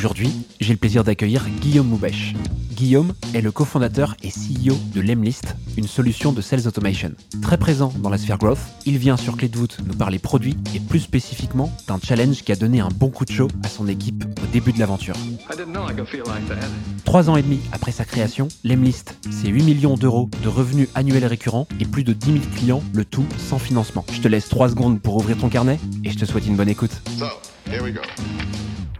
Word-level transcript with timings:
Aujourd'hui, 0.00 0.32
j'ai 0.60 0.72
le 0.72 0.78
plaisir 0.78 1.04
d'accueillir 1.04 1.46
Guillaume 1.60 1.88
Moubèche. 1.88 2.32
Guillaume 2.72 3.12
est 3.34 3.42
le 3.42 3.52
cofondateur 3.52 4.16
et 4.22 4.30
CEO 4.30 4.74
de 4.94 5.02
Lemlist, 5.02 5.54
une 5.76 5.86
solution 5.86 6.32
de 6.32 6.40
sales 6.40 6.66
automation. 6.66 7.12
Très 7.42 7.58
présent 7.58 7.92
dans 7.98 8.08
la 8.08 8.16
sphère 8.16 8.38
growth, 8.38 8.60
il 8.86 8.96
vient 8.96 9.18
sur 9.18 9.36
Clé 9.36 9.50
de 9.50 9.58
voûte 9.58 9.76
nous 9.84 9.92
parler 9.92 10.18
produits 10.18 10.56
et 10.74 10.80
plus 10.80 11.00
spécifiquement 11.00 11.70
d'un 11.86 11.98
challenge 12.02 12.42
qui 12.44 12.50
a 12.50 12.56
donné 12.56 12.80
un 12.80 12.88
bon 12.88 13.10
coup 13.10 13.26
de 13.26 13.30
chaud 13.30 13.48
à 13.62 13.68
son 13.68 13.88
équipe 13.88 14.24
au 14.42 14.46
début 14.46 14.72
de 14.72 14.78
l'aventure. 14.78 15.16
Trois 17.04 17.28
ans 17.28 17.36
et 17.36 17.42
demi 17.42 17.60
après 17.70 17.92
sa 17.92 18.06
création, 18.06 18.48
Lemlist, 18.64 19.18
c'est 19.30 19.48
8 19.48 19.64
millions 19.64 19.96
d'euros 19.96 20.30
de 20.42 20.48
revenus 20.48 20.88
annuels 20.94 21.26
récurrents 21.26 21.68
et 21.78 21.84
plus 21.84 22.04
de 22.04 22.14
10 22.14 22.32
000 22.32 22.44
clients, 22.56 22.82
le 22.94 23.04
tout 23.04 23.26
sans 23.36 23.58
financement. 23.58 24.06
Je 24.10 24.22
te 24.22 24.28
laisse 24.28 24.48
3 24.48 24.70
secondes 24.70 25.02
pour 25.02 25.16
ouvrir 25.16 25.36
ton 25.36 25.50
carnet 25.50 25.78
et 26.04 26.10
je 26.10 26.16
te 26.16 26.24
souhaite 26.24 26.46
une 26.46 26.56
bonne 26.56 26.70
écoute. 26.70 27.02
So, 27.18 27.26
here 27.70 27.82
we 27.82 27.92
go. 27.92 28.00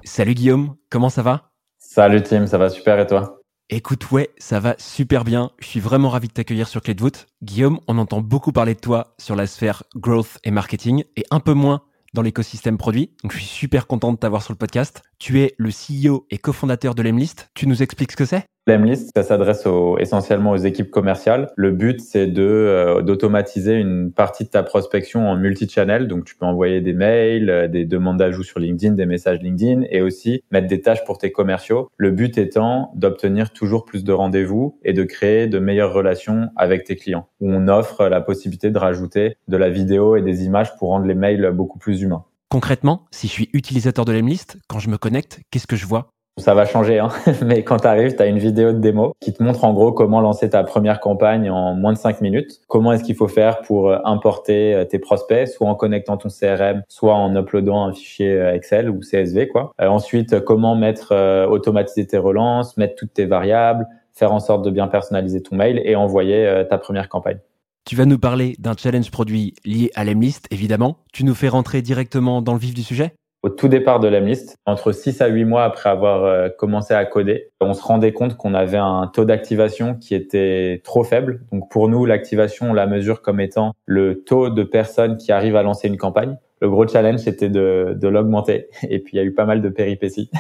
Salut 0.05 0.35
Guillaume, 0.35 0.77
comment 0.89 1.11
ça 1.11 1.23
va? 1.23 1.53
Salut 1.79 2.23
Tim, 2.23 2.47
ça 2.47 2.57
va 2.57 2.71
super 2.71 2.99
et 2.99 3.07
toi? 3.07 3.41
Écoute, 3.69 4.11
ouais, 4.11 4.31
ça 4.39 4.59
va 4.59 4.75
super 4.79 5.25
bien. 5.25 5.51
Je 5.61 5.67
suis 5.67 5.81
vraiment 5.81 6.09
ravi 6.09 6.29
de 6.29 6.33
t'accueillir 6.33 6.69
sur 6.69 6.81
Clé 6.81 6.95
de 6.95 7.01
voûte. 7.01 7.27
Guillaume, 7.43 7.81
on 7.87 7.99
entend 7.99 8.21
beaucoup 8.21 8.51
parler 8.51 8.75
de 8.75 8.81
toi 8.81 9.15
sur 9.19 9.37
la 9.37 9.47
sphère 9.47 9.85
growth 9.95 10.39
et 10.43 10.51
marketing 10.51 11.05
et 11.17 11.25
un 11.31 11.41
peu 11.41 11.53
moins 11.53 11.83
dans 12.15 12.23
l'écosystème 12.23 12.79
produit. 12.79 13.15
Donc, 13.23 13.33
je 13.33 13.39
suis 13.39 13.47
super 13.47 13.87
content 13.87 14.12
de 14.12 14.19
t'avoir 14.19 14.42
sur 14.42 14.53
le 14.53 14.59
podcast. 14.59 15.03
Tu 15.19 15.41
es 15.41 15.55
le 15.59 15.70
CEO 15.70 16.27
et 16.31 16.39
cofondateur 16.39 16.95
de 16.95 17.03
Lemlist. 17.03 17.51
Tu 17.55 17.67
nous 17.69 17.83
expliques 17.83 18.12
ce 18.12 18.17
que 18.17 18.25
c'est? 18.25 18.47
Lemlist, 18.66 19.11
ça 19.16 19.22
s'adresse 19.22 19.64
essentiellement 19.98 20.53
aux 20.53 20.56
équipes 20.56 20.91
commerciales. 20.91 21.50
Le 21.56 21.72
but, 21.72 22.00
c'est 22.00 22.27
de 22.27 22.42
euh, 22.42 23.02
d'automatiser 23.02 23.75
une 23.75 24.12
partie 24.12 24.44
de 24.44 24.50
ta 24.50 24.62
prospection 24.62 25.28
en 25.28 25.36
multi-channel. 25.36 26.06
Donc, 26.06 26.25
tu 26.25 26.36
peux 26.36 26.44
envoyer 26.44 26.80
des 26.80 26.92
mails, 26.92 27.50
euh, 27.50 27.69
des 27.69 27.84
demandes 27.84 28.19
d'ajout 28.19 28.44
sur 28.44 28.61
LinkedIn, 28.61 28.94
des 28.94 29.06
messages 29.06 29.41
LinkedIn 29.41 29.83
et 29.91 30.02
aussi 30.02 30.44
mettre 30.52 30.69
des 30.69 30.83
tâches 30.83 31.05
pour 31.05 31.19
tes 31.19 31.33
commerciaux. 31.33 31.89
Le 31.97 32.11
but 32.11 32.39
étant 32.39 32.92
d'obtenir 32.94 33.50
toujours 33.52 33.84
plus 33.84 34.05
de 34.05 34.12
rendez-vous 34.12 34.78
et 34.84 34.92
de 34.92 35.05
créer 35.05 35.47
de 35.47 35.58
meilleures 35.58 35.92
relations 35.92 36.50
avec 36.56 36.84
tes 36.84 36.97
clients. 36.97 37.28
Où 37.41 37.50
on 37.50 37.67
offre 37.67 38.08
la 38.08 38.20
possibilité 38.20 38.70
de 38.70 38.78
rajouter 38.78 39.36
de 39.48 39.56
la 39.56 39.70
vidéo 39.70 40.17
et 40.17 40.22
des 40.22 40.45
images 40.45 40.77
pour 40.77 40.91
rendre 40.91 41.06
les 41.06 41.14
mails 41.14 41.50
beaucoup 41.52 41.78
plus 41.78 42.02
humains. 42.02 42.24
Concrètement, 42.50 43.06
si 43.11 43.27
je 43.27 43.33
suis 43.33 43.48
utilisateur 43.52 44.05
de 44.05 44.12
Lemlist, 44.12 44.58
quand 44.69 44.80
je 44.80 44.91
me 44.91 44.98
connecte, 44.98 45.41
qu'est-ce 45.50 45.67
que 45.67 45.77
je 45.77 45.86
vois? 45.86 46.11
Ça 46.41 46.55
va 46.55 46.64
changer, 46.64 46.98
hein. 46.98 47.10
mais 47.44 47.62
quand 47.62 47.80
tu 47.80 47.86
arrives, 47.86 48.16
tu 48.16 48.22
as 48.22 48.27
une 48.27 48.38
vidéo 48.38 48.72
de 48.72 48.78
démo 48.78 49.12
qui 49.20 49.34
te 49.34 49.42
montre 49.42 49.64
en 49.64 49.74
gros 49.74 49.92
comment 49.92 50.22
lancer 50.22 50.48
ta 50.48 50.64
première 50.64 50.98
campagne 50.98 51.50
en 51.50 51.74
moins 51.74 51.92
de 51.92 51.98
5 51.98 52.22
minutes. 52.22 52.60
Comment 52.66 52.92
est-ce 52.92 53.05
qu'il 53.05 53.14
faut 53.14 53.28
faire 53.28 53.60
pour 53.60 53.91
euh, 53.91 53.98
importer 54.05 54.74
euh, 54.74 54.84
tes 54.86 54.98
prospects, 54.98 55.48
soit 55.48 55.68
en 55.68 55.74
connectant 55.74 56.16
ton 56.16 56.30
CRM, 56.30 56.83
soit 56.88 57.14
en 57.14 57.36
uploadant 57.36 57.84
un 57.84 57.92
fichier 57.92 58.33
euh, 58.33 58.55
Excel 58.55 58.88
ou 58.88 59.00
CSV. 59.00 59.48
quoi. 59.48 59.72
Ensuite, 59.78 60.41
comment 60.41 60.74
mettre, 60.74 61.14
automatiser 61.50 62.06
tes 62.06 62.18
relances, 62.18 62.77
mettre 62.78 62.94
toutes 62.94 63.12
tes 63.12 63.27
variables, 63.27 63.86
faire 64.14 64.33
en 64.33 64.41
sorte 64.41 64.64
de 64.64 64.70
bien 64.70 64.88
personnaliser 64.88 65.42
ton 65.42 65.56
mail 65.56 65.80
et 65.84 65.94
envoyer 65.94 66.64
ta 66.68 66.78
première 66.78 67.08
campagne. 67.08 67.38
Tu 67.84 67.96
vas 67.96 68.06
nous 68.06 68.18
parler 68.18 68.55
d'un 68.58 68.74
challenge 68.77 69.11
produit 69.11 69.55
lié 69.64 69.91
à 69.94 70.05
Lemlist, 70.05 70.46
évidemment. 70.50 70.98
Tu 71.12 71.24
nous 71.24 71.34
fais 71.34 71.48
rentrer 71.48 71.83
directement 71.83 72.42
dans 72.42 72.52
le 72.52 72.58
vif 72.58 72.74
du 72.74 72.83
sujet? 72.83 73.14
Au 73.42 73.48
tout 73.48 73.69
départ 73.69 74.00
de 74.00 74.08
l'Emlist, 74.08 74.56
entre 74.66 74.92
6 74.92 75.23
à 75.23 75.28
8 75.28 75.46
mois 75.46 75.64
après 75.64 75.89
avoir 75.89 76.24
euh, 76.24 76.51
commencé 76.51 76.92
à 76.92 77.05
coder, 77.06 77.48
on 77.62 77.73
se 77.73 77.83
rendait 77.83 78.12
compte 78.12 78.36
qu'on 78.36 78.52
avait 78.52 78.77
un 78.77 79.06
taux 79.06 79.24
d'activation 79.24 79.95
qui 79.95 80.14
était 80.14 80.83
trop 80.84 81.05
faible. 81.05 81.40
Donc 81.50 81.70
pour 81.70 81.89
nous, 81.89 82.05
l'activation, 82.05 82.70
on 82.70 82.73
la 82.74 82.86
mesure 82.86 83.23
comme 83.23 83.40
étant 83.40 83.73
le 83.86 84.23
taux 84.24 84.50
de 84.50 84.62
personnes 84.62 85.17
qui 85.17 85.33
arrivent 85.33 85.56
à 85.56 85.62
lancer 85.62 85.89
une 85.89 85.96
campagne. 85.96 86.36
Le 86.61 86.68
gros 86.68 86.86
challenge, 86.86 87.20
c'était 87.20 87.48
de, 87.48 87.96
de 87.98 88.08
l'augmenter. 88.08 88.68
Et 88.83 88.98
puis 88.98 89.14
il 89.14 89.17
y 89.17 89.20
a 89.20 89.24
eu 89.24 89.33
pas 89.33 89.46
mal 89.46 89.62
de 89.62 89.70
péripéties. 89.70 90.30